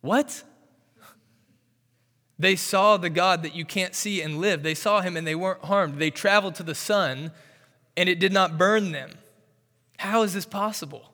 What? 0.01 0.43
They 2.37 2.57
saw 2.57 2.97
the 2.97 3.09
God 3.09 3.41
that 3.43 3.55
you 3.55 3.63
can't 3.63 3.95
see 3.95 4.21
and 4.21 4.39
live. 4.39 4.63
They 4.63 4.75
saw 4.75 4.99
him 4.99 5.15
and 5.15 5.25
they 5.25 5.33
weren't 5.33 5.63
harmed. 5.63 5.97
They 5.97 6.11
traveled 6.11 6.55
to 6.55 6.63
the 6.63 6.75
sun 6.75 7.31
and 7.95 8.07
it 8.07 8.19
did 8.19 8.31
not 8.31 8.57
burn 8.57 8.91
them. 8.91 9.09
How 9.97 10.21
is 10.21 10.33
this 10.35 10.45
possible? 10.45 11.11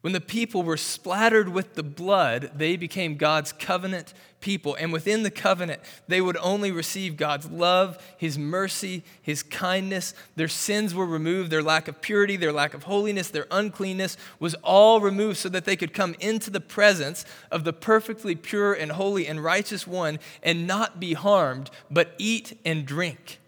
When 0.00 0.14
the 0.14 0.20
people 0.20 0.62
were 0.62 0.78
splattered 0.78 1.50
with 1.50 1.74
the 1.74 1.82
blood, 1.82 2.52
they 2.54 2.76
became 2.76 3.16
God's 3.16 3.52
covenant 3.52 4.14
people. 4.40 4.74
And 4.74 4.94
within 4.94 5.24
the 5.24 5.30
covenant, 5.30 5.82
they 6.08 6.22
would 6.22 6.38
only 6.38 6.72
receive 6.72 7.18
God's 7.18 7.50
love, 7.50 8.02
His 8.16 8.38
mercy, 8.38 9.04
His 9.20 9.42
kindness. 9.42 10.14
Their 10.36 10.48
sins 10.48 10.94
were 10.94 11.04
removed. 11.04 11.50
Their 11.50 11.62
lack 11.62 11.86
of 11.86 12.00
purity, 12.00 12.36
their 12.36 12.52
lack 12.52 12.72
of 12.72 12.84
holiness, 12.84 13.28
their 13.28 13.46
uncleanness 13.50 14.16
was 14.38 14.54
all 14.62 15.02
removed 15.02 15.36
so 15.36 15.50
that 15.50 15.66
they 15.66 15.76
could 15.76 15.92
come 15.92 16.14
into 16.18 16.50
the 16.50 16.60
presence 16.60 17.26
of 17.50 17.64
the 17.64 17.74
perfectly 17.74 18.34
pure 18.34 18.72
and 18.72 18.92
holy 18.92 19.26
and 19.26 19.44
righteous 19.44 19.86
one 19.86 20.18
and 20.42 20.66
not 20.66 20.98
be 20.98 21.12
harmed, 21.12 21.70
but 21.90 22.14
eat 22.16 22.58
and 22.64 22.86
drink. 22.86 23.38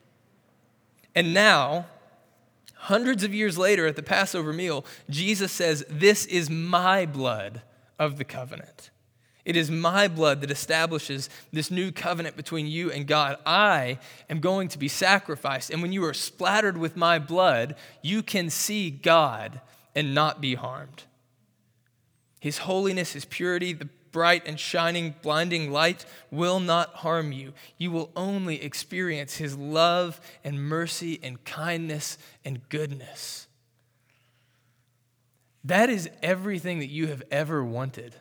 And 1.14 1.32
now, 1.32 1.86
Hundreds 2.86 3.22
of 3.22 3.32
years 3.32 3.56
later, 3.56 3.86
at 3.86 3.94
the 3.94 4.02
Passover 4.02 4.52
meal, 4.52 4.84
Jesus 5.08 5.52
says, 5.52 5.84
This 5.88 6.26
is 6.26 6.50
my 6.50 7.06
blood 7.06 7.62
of 7.96 8.18
the 8.18 8.24
covenant. 8.24 8.90
It 9.44 9.56
is 9.56 9.70
my 9.70 10.08
blood 10.08 10.40
that 10.40 10.50
establishes 10.50 11.30
this 11.52 11.70
new 11.70 11.92
covenant 11.92 12.36
between 12.36 12.66
you 12.66 12.90
and 12.90 13.06
God. 13.06 13.36
I 13.46 14.00
am 14.28 14.40
going 14.40 14.66
to 14.66 14.80
be 14.80 14.88
sacrificed. 14.88 15.70
And 15.70 15.80
when 15.80 15.92
you 15.92 16.04
are 16.04 16.12
splattered 16.12 16.76
with 16.76 16.96
my 16.96 17.20
blood, 17.20 17.76
you 18.02 18.20
can 18.20 18.50
see 18.50 18.90
God 18.90 19.60
and 19.94 20.12
not 20.12 20.40
be 20.40 20.56
harmed. 20.56 21.04
His 22.40 22.58
holiness, 22.58 23.12
His 23.12 23.24
purity, 23.24 23.74
the 23.74 23.90
bright 24.12 24.46
and 24.46 24.61
shining, 24.61 25.14
blinding 25.22 25.72
light 25.72 26.05
will 26.31 26.61
not 26.61 26.90
harm 26.96 27.33
you. 27.33 27.55
You 27.79 27.90
will 27.90 28.11
only 28.14 28.62
experience 28.62 29.37
His 29.37 29.57
love 29.57 30.20
and 30.44 30.62
mercy 30.62 31.18
and 31.22 31.42
kindness 31.44 32.18
and 32.44 32.68
goodness. 32.68 33.48
That 35.64 35.90
is 35.90 36.11
everything 36.22 36.81
that 36.81 36.90
you 36.90 37.09
have 37.09 37.22
ever 37.31 37.64
wanted. 37.64 38.14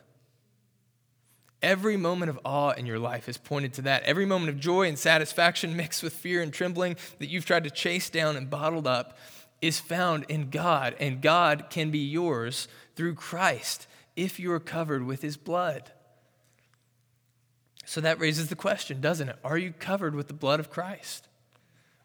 Every 1.60 1.96
moment 1.96 2.30
of 2.30 2.40
awe 2.44 2.70
in 2.70 2.86
your 2.86 2.98
life 2.98 3.28
is 3.28 3.38
pointed 3.38 3.74
to 3.74 3.82
that. 3.82 4.02
Every 4.02 4.26
moment 4.26 4.50
of 4.50 4.58
joy 4.58 4.88
and 4.88 4.98
satisfaction 4.98 5.76
mixed 5.76 6.02
with 6.02 6.12
fear 6.12 6.42
and 6.42 6.52
trembling 6.52 6.96
that 7.18 7.28
you've 7.28 7.46
tried 7.46 7.64
to 7.64 7.70
chase 7.70 8.10
down 8.10 8.36
and 8.36 8.50
bottled 8.50 8.86
up 8.86 9.16
is 9.60 9.78
found 9.78 10.24
in 10.28 10.50
God, 10.50 10.96
and 10.98 11.22
God 11.22 11.66
can 11.70 11.92
be 11.92 12.00
yours 12.00 12.66
through 12.96 13.14
Christ 13.14 13.86
if 14.16 14.38
you 14.38 14.52
are 14.52 14.60
covered 14.60 15.04
with 15.04 15.22
his 15.22 15.36
blood. 15.36 15.90
So 17.84 18.00
that 18.00 18.20
raises 18.20 18.48
the 18.48 18.56
question, 18.56 19.00
doesn't 19.00 19.28
it? 19.28 19.36
Are 19.44 19.58
you 19.58 19.72
covered 19.72 20.14
with 20.14 20.28
the 20.28 20.34
blood 20.34 20.60
of 20.60 20.70
Christ? 20.70 21.28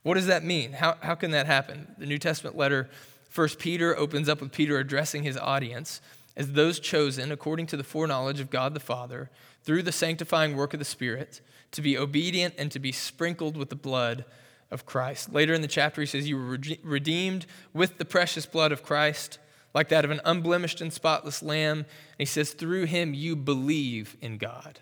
What 0.03 0.15
does 0.15 0.27
that 0.27 0.43
mean? 0.43 0.73
How, 0.73 0.97
how 1.01 1.15
can 1.15 1.31
that 1.31 1.45
happen? 1.45 1.95
The 1.97 2.05
New 2.05 2.17
Testament 2.17 2.55
letter, 2.57 2.89
1 3.33 3.49
Peter, 3.59 3.97
opens 3.97 4.29
up 4.29 4.41
with 4.41 4.51
Peter 4.51 4.79
addressing 4.79 5.23
his 5.23 5.37
audience 5.37 6.01
as 6.35 6.53
those 6.53 6.79
chosen 6.79 7.31
according 7.31 7.67
to 7.67 7.77
the 7.77 7.83
foreknowledge 7.83 8.39
of 8.39 8.49
God 8.49 8.73
the 8.73 8.79
Father 8.79 9.29
through 9.63 9.83
the 9.83 9.91
sanctifying 9.91 10.55
work 10.55 10.73
of 10.73 10.79
the 10.79 10.85
Spirit 10.85 11.41
to 11.71 11.81
be 11.81 11.97
obedient 11.97 12.53
and 12.57 12.71
to 12.71 12.79
be 12.79 12.91
sprinkled 12.91 13.57
with 13.57 13.69
the 13.69 13.75
blood 13.75 14.23
of 14.71 14.85
Christ. 14.85 15.33
Later 15.33 15.53
in 15.53 15.61
the 15.61 15.67
chapter, 15.67 16.01
he 16.01 16.07
says, 16.07 16.27
You 16.27 16.37
were 16.37 16.59
redeemed 16.83 17.45
with 17.73 17.97
the 17.97 18.05
precious 18.05 18.45
blood 18.45 18.71
of 18.71 18.83
Christ 18.83 19.39
like 19.73 19.89
that 19.89 20.05
of 20.05 20.11
an 20.11 20.21
unblemished 20.25 20.81
and 20.81 20.91
spotless 20.91 21.43
lamb. 21.43 21.79
And 21.79 21.85
he 22.17 22.25
says, 22.25 22.53
through 22.53 22.85
him 22.85 23.13
you 23.13 23.35
believe 23.35 24.17
in 24.21 24.37
God. 24.37 24.79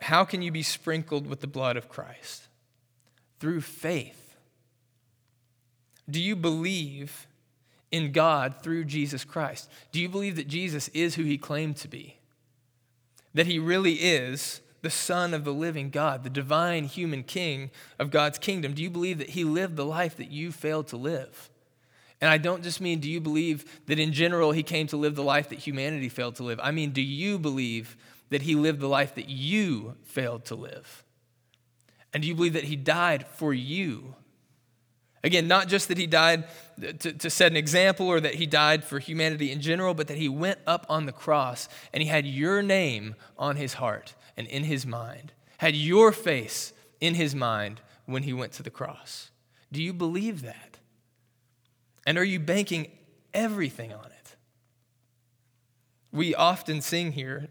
How 0.00 0.24
can 0.24 0.42
you 0.42 0.52
be 0.52 0.62
sprinkled 0.62 1.26
with 1.26 1.40
the 1.40 1.46
blood 1.46 1.76
of 1.76 1.88
Christ? 1.88 2.48
Through 3.40 3.62
faith. 3.62 4.36
Do 6.08 6.20
you 6.20 6.36
believe 6.36 7.26
in 7.90 8.12
God 8.12 8.56
through 8.62 8.84
Jesus 8.84 9.24
Christ? 9.24 9.70
Do 9.92 10.00
you 10.00 10.08
believe 10.08 10.36
that 10.36 10.48
Jesus 10.48 10.88
is 10.88 11.14
who 11.14 11.22
he 11.22 11.38
claimed 11.38 11.76
to 11.78 11.88
be? 11.88 12.18
That 13.32 13.46
he 13.46 13.58
really 13.58 13.94
is 13.94 14.60
the 14.82 14.90
Son 14.90 15.32
of 15.32 15.44
the 15.44 15.54
living 15.54 15.88
God, 15.88 16.22
the 16.22 16.30
divine 16.30 16.84
human 16.84 17.22
king 17.22 17.70
of 17.98 18.10
God's 18.10 18.38
kingdom? 18.38 18.74
Do 18.74 18.82
you 18.82 18.90
believe 18.90 19.18
that 19.18 19.30
he 19.30 19.42
lived 19.42 19.76
the 19.76 19.86
life 19.86 20.16
that 20.18 20.30
you 20.30 20.52
failed 20.52 20.88
to 20.88 20.96
live? 20.98 21.48
And 22.20 22.30
I 22.30 22.38
don't 22.38 22.62
just 22.62 22.80
mean, 22.80 23.00
do 23.00 23.10
you 23.10 23.20
believe 23.20 23.64
that 23.86 23.98
in 23.98 24.12
general 24.12 24.52
he 24.52 24.62
came 24.62 24.86
to 24.88 24.96
live 24.96 25.14
the 25.14 25.22
life 25.22 25.50
that 25.50 25.58
humanity 25.58 26.08
failed 26.08 26.36
to 26.36 26.42
live? 26.42 26.60
I 26.62 26.70
mean, 26.70 26.90
do 26.92 27.02
you 27.02 27.38
believe 27.38 27.96
that 28.30 28.42
he 28.42 28.54
lived 28.54 28.80
the 28.80 28.88
life 28.88 29.14
that 29.16 29.28
you 29.28 29.96
failed 30.02 30.46
to 30.46 30.54
live? 30.54 31.04
And 32.12 32.22
do 32.22 32.28
you 32.28 32.34
believe 32.34 32.54
that 32.54 32.64
he 32.64 32.76
died 32.76 33.26
for 33.26 33.52
you? 33.52 34.14
Again, 35.24 35.48
not 35.48 35.68
just 35.68 35.88
that 35.88 35.98
he 35.98 36.06
died 36.06 36.44
to, 36.80 37.12
to, 37.12 37.30
set 37.30 37.50
an 37.50 37.56
example 37.56 38.06
or 38.06 38.20
that 38.20 38.34
he 38.34 38.44
died 38.44 38.84
for 38.84 38.98
humanity 38.98 39.50
in 39.50 39.60
general, 39.62 39.94
but 39.94 40.08
that 40.08 40.18
he 40.18 40.28
went 40.28 40.58
up 40.66 40.84
on 40.90 41.06
the 41.06 41.12
cross 41.12 41.66
and 41.94 42.02
he 42.02 42.08
had 42.08 42.26
your 42.26 42.62
name 42.62 43.14
on 43.38 43.56
his 43.56 43.74
heart 43.74 44.14
and 44.36 44.46
in 44.46 44.64
his 44.64 44.84
mind, 44.84 45.32
had 45.58 45.74
your 45.74 46.12
face 46.12 46.74
in 47.00 47.14
his 47.14 47.34
mind 47.34 47.80
when 48.04 48.24
he 48.24 48.34
went 48.34 48.52
to 48.52 48.62
the 48.62 48.70
cross. 48.70 49.30
Do 49.72 49.82
you 49.82 49.94
believe 49.94 50.42
that? 50.42 50.78
And 52.06 52.18
are 52.18 52.24
you 52.24 52.38
banking 52.38 52.90
everything 53.32 53.92
on 53.92 54.06
it? 54.06 54.36
We 56.12 56.34
often 56.34 56.80
sing 56.80 57.12
here 57.12 57.48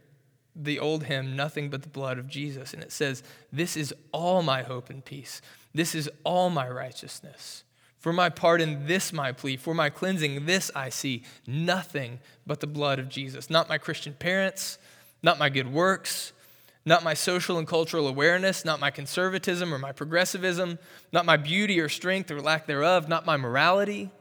the 0.55 0.79
old 0.79 1.05
hymn, 1.05 1.35
Nothing 1.35 1.69
But 1.69 1.81
the 1.81 1.89
Blood 1.89 2.17
of 2.17 2.27
Jesus, 2.27 2.73
and 2.73 2.83
it 2.83 2.91
says, 2.91 3.23
This 3.51 3.75
is 3.75 3.93
all 4.11 4.43
my 4.43 4.61
hope 4.63 4.89
and 4.89 5.03
peace. 5.03 5.41
This 5.73 5.95
is 5.95 6.09
all 6.23 6.49
my 6.49 6.69
righteousness. 6.69 7.63
For 7.97 8.13
my 8.13 8.29
pardon, 8.29 8.85
this 8.85 9.11
my 9.11 9.31
plea. 9.31 9.57
For 9.57 9.73
my 9.73 9.89
cleansing, 9.89 10.45
this 10.45 10.69
I 10.75 10.89
see. 10.89 11.23
Nothing 11.47 12.19
but 12.45 12.59
the 12.59 12.67
blood 12.67 12.99
of 12.99 13.09
Jesus. 13.09 13.49
Not 13.49 13.69
my 13.69 13.77
Christian 13.77 14.13
parents, 14.13 14.77
not 15.23 15.39
my 15.39 15.49
good 15.49 15.71
works, 15.71 16.33
not 16.85 17.03
my 17.03 17.13
social 17.13 17.57
and 17.57 17.67
cultural 17.67 18.07
awareness, 18.07 18.65
not 18.65 18.79
my 18.79 18.91
conservatism 18.91 19.73
or 19.73 19.79
my 19.79 19.93
progressivism, 19.93 20.79
not 21.11 21.25
my 21.25 21.37
beauty 21.37 21.79
or 21.79 21.89
strength 21.89 22.29
or 22.29 22.41
lack 22.41 22.67
thereof, 22.67 23.07
not 23.07 23.25
my 23.25 23.37
morality 23.37 24.11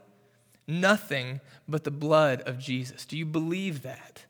Nothing 0.67 1.41
but 1.67 1.83
the 1.83 1.91
blood 1.91 2.41
of 2.41 2.59
Jesus. 2.59 3.05
Do 3.05 3.17
you 3.17 3.25
believe 3.25 3.81
that? 3.83 4.25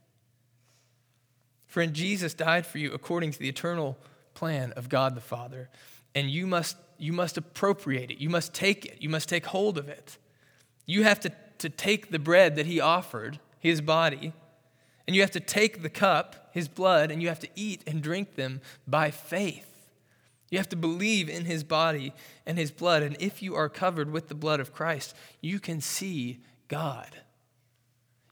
Friend, 1.67 1.93
Jesus 1.93 2.33
died 2.33 2.65
for 2.65 2.77
you 2.77 2.91
according 2.91 3.31
to 3.31 3.39
the 3.39 3.49
eternal 3.49 3.97
plan 4.33 4.71
of 4.73 4.89
God 4.89 5.15
the 5.15 5.21
Father, 5.21 5.69
and 6.15 6.29
you 6.29 6.45
must, 6.45 6.77
you 6.97 7.13
must 7.13 7.37
appropriate 7.37 8.11
it. 8.11 8.19
You 8.19 8.29
must 8.29 8.53
take 8.53 8.85
it. 8.85 9.01
You 9.01 9.09
must 9.09 9.29
take 9.29 9.47
hold 9.47 9.77
of 9.77 9.89
it. 9.89 10.17
You 10.85 11.03
have 11.03 11.19
to, 11.21 11.31
to 11.59 11.69
take 11.69 12.11
the 12.11 12.19
bread 12.19 12.55
that 12.55 12.65
He 12.65 12.79
offered, 12.79 13.39
His 13.59 13.81
body, 13.81 14.33
and 15.07 15.15
you 15.15 15.21
have 15.21 15.31
to 15.31 15.39
take 15.39 15.81
the 15.81 15.89
cup, 15.89 16.49
His 16.51 16.67
blood, 16.67 17.09
and 17.09 17.21
you 17.21 17.27
have 17.27 17.39
to 17.39 17.49
eat 17.55 17.83
and 17.87 18.01
drink 18.01 18.35
them 18.35 18.61
by 18.87 19.11
faith. 19.11 19.72
You 20.53 20.59
have 20.59 20.69
to 20.69 20.75
believe 20.75 21.29
in 21.29 21.45
his 21.45 21.63
body 21.63 22.13
and 22.45 22.59
his 22.59 22.69
blood. 22.69 23.01
And 23.01 23.17
if 23.19 23.41
you 23.41 23.55
are 23.55 23.67
covered 23.67 24.11
with 24.11 24.27
the 24.27 24.35
blood 24.35 24.59
of 24.59 24.71
Christ, 24.71 25.15
you 25.41 25.59
can 25.59 25.81
see 25.81 26.41
God. 26.67 27.21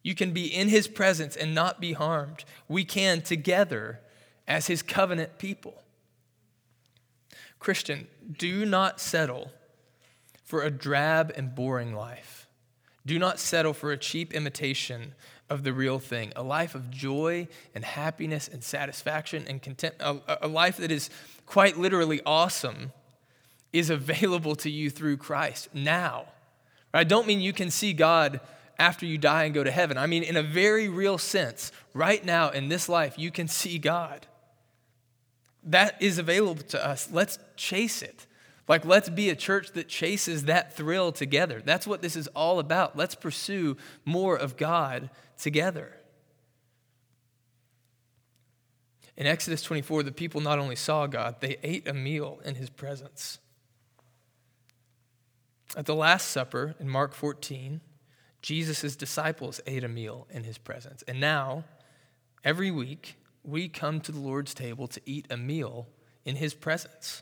You 0.03 0.13
can 0.13 0.31
be 0.31 0.45
in 0.45 0.69
his 0.69 0.87
presence 0.87 1.35
and 1.35 1.55
not 1.55 1.81
be 1.81 1.93
harmed. 1.93 2.45
We 2.67 2.85
can 2.85 3.21
together 3.21 4.01
as 4.47 4.67
his 4.67 4.83
covenant 4.83 5.39
people. 5.39 5.81
Christian, 7.57 8.05
do 8.37 8.67
not 8.67 9.01
settle 9.01 9.49
for 10.43 10.61
a 10.61 10.69
drab 10.69 11.33
and 11.35 11.55
boring 11.55 11.95
life. 11.95 12.47
Do 13.03 13.17
not 13.17 13.39
settle 13.39 13.73
for 13.73 13.91
a 13.91 13.97
cheap 13.97 14.31
imitation 14.31 15.15
of 15.51 15.63
the 15.63 15.73
real 15.73 15.99
thing, 15.99 16.31
a 16.37 16.41
life 16.41 16.75
of 16.75 16.89
joy 16.89 17.45
and 17.75 17.83
happiness 17.83 18.47
and 18.47 18.63
satisfaction 18.63 19.45
and 19.49 19.61
content, 19.61 19.93
a, 19.99 20.17
a, 20.41 20.47
life 20.47 20.77
that 20.77 20.89
is 20.89 21.09
quite 21.45 21.77
literally 21.77 22.21
awesome, 22.25 22.93
is 23.73 23.89
available 23.89 24.55
to 24.55 24.69
you 24.69 24.89
through 24.89 25.17
Christ 25.17 25.67
now. 25.73 26.27
I 26.93 27.03
don't 27.03 27.27
mean 27.27 27.41
you 27.41 27.51
can 27.51 27.69
see 27.69 27.91
God 27.91 28.39
after 28.79 29.05
you 29.05 29.17
die 29.17 29.43
and 29.43 29.53
go 29.53 29.61
to 29.61 29.71
heaven. 29.71 29.97
I 29.97 30.07
mean, 30.07 30.23
in 30.23 30.37
a 30.37 30.43
very 30.43 30.87
real 30.87 31.17
sense, 31.17 31.73
right 31.93 32.23
now 32.23 32.49
in 32.49 32.69
this 32.69 32.87
life, 32.87 33.19
you 33.19 33.29
can 33.29 33.49
see 33.49 33.77
God. 33.77 34.27
That 35.63 36.01
is 36.01 36.17
available 36.17 36.63
to 36.63 36.85
us. 36.85 37.09
Let's 37.11 37.39
chase 37.57 38.01
it. 38.01 38.25
Like, 38.71 38.85
let's 38.85 39.09
be 39.09 39.29
a 39.29 39.35
church 39.35 39.73
that 39.73 39.89
chases 39.89 40.45
that 40.45 40.77
thrill 40.77 41.11
together. 41.11 41.61
That's 41.61 41.85
what 41.85 42.01
this 42.01 42.15
is 42.15 42.27
all 42.27 42.57
about. 42.57 42.95
Let's 42.95 43.15
pursue 43.15 43.75
more 44.05 44.37
of 44.37 44.55
God 44.55 45.09
together. 45.37 45.97
In 49.17 49.27
Exodus 49.27 49.61
24, 49.61 50.03
the 50.03 50.13
people 50.13 50.39
not 50.39 50.57
only 50.57 50.77
saw 50.77 51.05
God, 51.05 51.41
they 51.41 51.57
ate 51.61 51.85
a 51.85 51.93
meal 51.93 52.39
in 52.45 52.55
his 52.55 52.69
presence. 52.69 53.39
At 55.75 55.85
the 55.85 55.93
Last 55.93 56.29
Supper 56.29 56.73
in 56.79 56.87
Mark 56.87 57.13
14, 57.13 57.81
Jesus' 58.41 58.95
disciples 58.95 59.59
ate 59.67 59.83
a 59.83 59.89
meal 59.89 60.27
in 60.29 60.45
his 60.45 60.57
presence. 60.57 61.03
And 61.09 61.19
now, 61.19 61.65
every 62.45 62.71
week, 62.71 63.17
we 63.43 63.67
come 63.67 63.99
to 63.99 64.13
the 64.13 64.19
Lord's 64.19 64.53
table 64.53 64.87
to 64.87 65.01
eat 65.05 65.27
a 65.29 65.35
meal 65.35 65.89
in 66.23 66.37
his 66.37 66.53
presence. 66.53 67.21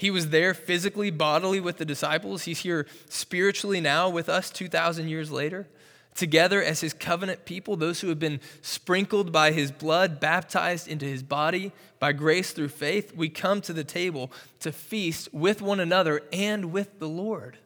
He 0.00 0.10
was 0.10 0.30
there 0.30 0.54
physically, 0.54 1.10
bodily 1.10 1.60
with 1.60 1.76
the 1.76 1.84
disciples. 1.84 2.44
He's 2.44 2.60
here 2.60 2.86
spiritually 3.10 3.82
now 3.82 4.08
with 4.08 4.30
us 4.30 4.48
2,000 4.48 5.10
years 5.10 5.30
later. 5.30 5.68
Together 6.14 6.62
as 6.62 6.80
his 6.80 6.94
covenant 6.94 7.44
people, 7.44 7.76
those 7.76 8.00
who 8.00 8.08
have 8.08 8.18
been 8.18 8.40
sprinkled 8.62 9.30
by 9.30 9.52
his 9.52 9.70
blood, 9.70 10.18
baptized 10.18 10.88
into 10.88 11.04
his 11.04 11.22
body 11.22 11.70
by 11.98 12.12
grace 12.14 12.52
through 12.52 12.70
faith, 12.70 13.14
we 13.14 13.28
come 13.28 13.60
to 13.60 13.74
the 13.74 13.84
table 13.84 14.32
to 14.60 14.72
feast 14.72 15.28
with 15.34 15.60
one 15.60 15.80
another 15.80 16.22
and 16.32 16.72
with 16.72 16.98
the 16.98 17.08
Lord. 17.08 17.58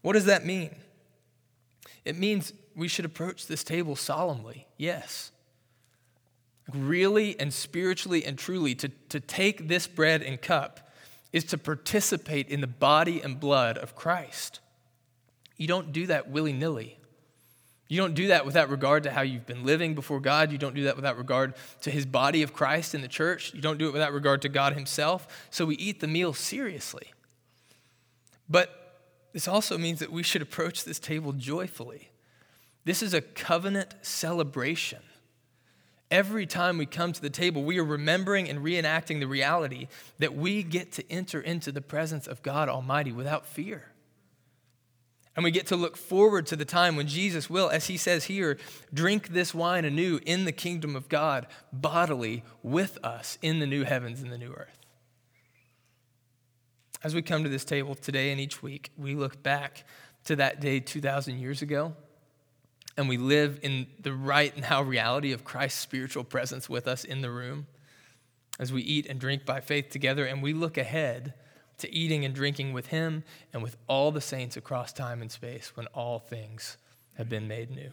What 0.00 0.14
does 0.14 0.24
that 0.24 0.46
mean? 0.46 0.74
It 2.02 2.16
means 2.16 2.54
we 2.74 2.88
should 2.88 3.04
approach 3.04 3.46
this 3.46 3.62
table 3.62 3.94
solemnly, 3.94 4.66
yes. 4.78 5.32
Really 6.72 7.38
and 7.38 7.52
spiritually 7.52 8.24
and 8.24 8.36
truly, 8.38 8.74
to, 8.76 8.88
to 9.08 9.20
take 9.20 9.68
this 9.68 9.86
bread 9.86 10.22
and 10.22 10.40
cup 10.40 10.90
is 11.32 11.44
to 11.44 11.58
participate 11.58 12.48
in 12.48 12.60
the 12.60 12.66
body 12.66 13.20
and 13.20 13.38
blood 13.38 13.78
of 13.78 13.94
Christ. 13.94 14.60
You 15.56 15.66
don't 15.66 15.92
do 15.92 16.06
that 16.06 16.30
willy 16.30 16.52
nilly. 16.52 16.98
You 17.88 17.98
don't 17.98 18.14
do 18.14 18.28
that 18.28 18.44
without 18.44 18.68
regard 18.68 19.04
to 19.04 19.12
how 19.12 19.22
you've 19.22 19.46
been 19.46 19.64
living 19.64 19.94
before 19.94 20.18
God. 20.18 20.50
You 20.50 20.58
don't 20.58 20.74
do 20.74 20.84
that 20.84 20.96
without 20.96 21.16
regard 21.16 21.54
to 21.82 21.90
his 21.90 22.04
body 22.04 22.42
of 22.42 22.52
Christ 22.52 22.94
in 22.94 23.00
the 23.00 23.08
church. 23.08 23.54
You 23.54 23.60
don't 23.60 23.78
do 23.78 23.86
it 23.86 23.92
without 23.92 24.12
regard 24.12 24.42
to 24.42 24.48
God 24.48 24.72
himself. 24.72 25.46
So 25.50 25.64
we 25.64 25.76
eat 25.76 26.00
the 26.00 26.08
meal 26.08 26.32
seriously. 26.32 27.12
But 28.48 29.04
this 29.32 29.46
also 29.46 29.78
means 29.78 30.00
that 30.00 30.10
we 30.10 30.24
should 30.24 30.42
approach 30.42 30.84
this 30.84 30.98
table 30.98 31.32
joyfully. 31.32 32.10
This 32.84 33.02
is 33.02 33.14
a 33.14 33.20
covenant 33.20 33.94
celebration. 34.02 35.00
Every 36.10 36.46
time 36.46 36.78
we 36.78 36.86
come 36.86 37.12
to 37.12 37.20
the 37.20 37.30
table, 37.30 37.64
we 37.64 37.78
are 37.78 37.84
remembering 37.84 38.48
and 38.48 38.60
reenacting 38.60 39.18
the 39.18 39.26
reality 39.26 39.88
that 40.18 40.36
we 40.36 40.62
get 40.62 40.92
to 40.92 41.10
enter 41.10 41.40
into 41.40 41.72
the 41.72 41.80
presence 41.80 42.26
of 42.26 42.42
God 42.42 42.68
Almighty 42.68 43.10
without 43.10 43.46
fear. 43.46 43.90
And 45.34 45.44
we 45.44 45.50
get 45.50 45.66
to 45.66 45.76
look 45.76 45.96
forward 45.96 46.46
to 46.46 46.56
the 46.56 46.64
time 46.64 46.96
when 46.96 47.08
Jesus 47.08 47.50
will, 47.50 47.68
as 47.68 47.88
he 47.88 47.98
says 47.98 48.24
here, 48.24 48.56
drink 48.94 49.28
this 49.28 49.52
wine 49.52 49.84
anew 49.84 50.18
in 50.24 50.46
the 50.46 50.52
kingdom 50.52 50.96
of 50.96 51.10
God 51.10 51.46
bodily 51.72 52.42
with 52.62 52.98
us 53.04 53.36
in 53.42 53.58
the 53.58 53.66
new 53.66 53.84
heavens 53.84 54.22
and 54.22 54.32
the 54.32 54.38
new 54.38 54.52
earth. 54.52 54.78
As 57.04 57.14
we 57.14 57.20
come 57.20 57.42
to 57.42 57.50
this 57.50 57.64
table 57.64 57.94
today 57.94 58.30
and 58.30 58.40
each 58.40 58.62
week, 58.62 58.90
we 58.96 59.14
look 59.14 59.42
back 59.42 59.84
to 60.24 60.36
that 60.36 60.60
day 60.60 60.80
2,000 60.80 61.38
years 61.38 61.60
ago, 61.60 61.94
and 62.96 63.08
we 63.08 63.18
live 63.18 63.58
in 63.62 63.86
the 64.00 64.12
right 64.12 64.56
now 64.58 64.82
reality 64.82 65.32
of 65.32 65.44
Christ's 65.44 65.80
spiritual 65.80 66.24
presence 66.24 66.68
with 66.68 66.86
us 66.86 67.04
in 67.04 67.20
the 67.20 67.30
room 67.30 67.66
as 68.58 68.72
we 68.72 68.82
eat 68.82 69.06
and 69.06 69.20
drink 69.20 69.44
by 69.44 69.60
faith 69.60 69.90
together, 69.90 70.24
and 70.24 70.42
we 70.42 70.52
look 70.52 70.78
ahead 70.78 71.34
to 71.78 71.94
eating 71.94 72.24
and 72.24 72.34
drinking 72.34 72.72
with 72.72 72.86
him 72.86 73.22
and 73.52 73.62
with 73.62 73.76
all 73.86 74.10
the 74.10 74.20
saints 74.20 74.56
across 74.56 74.92
time 74.92 75.20
and 75.20 75.30
space 75.30 75.76
when 75.76 75.86
all 75.88 76.18
things 76.18 76.78
have 77.14 77.28
been 77.28 77.46
made 77.46 77.70
new. 77.70 77.92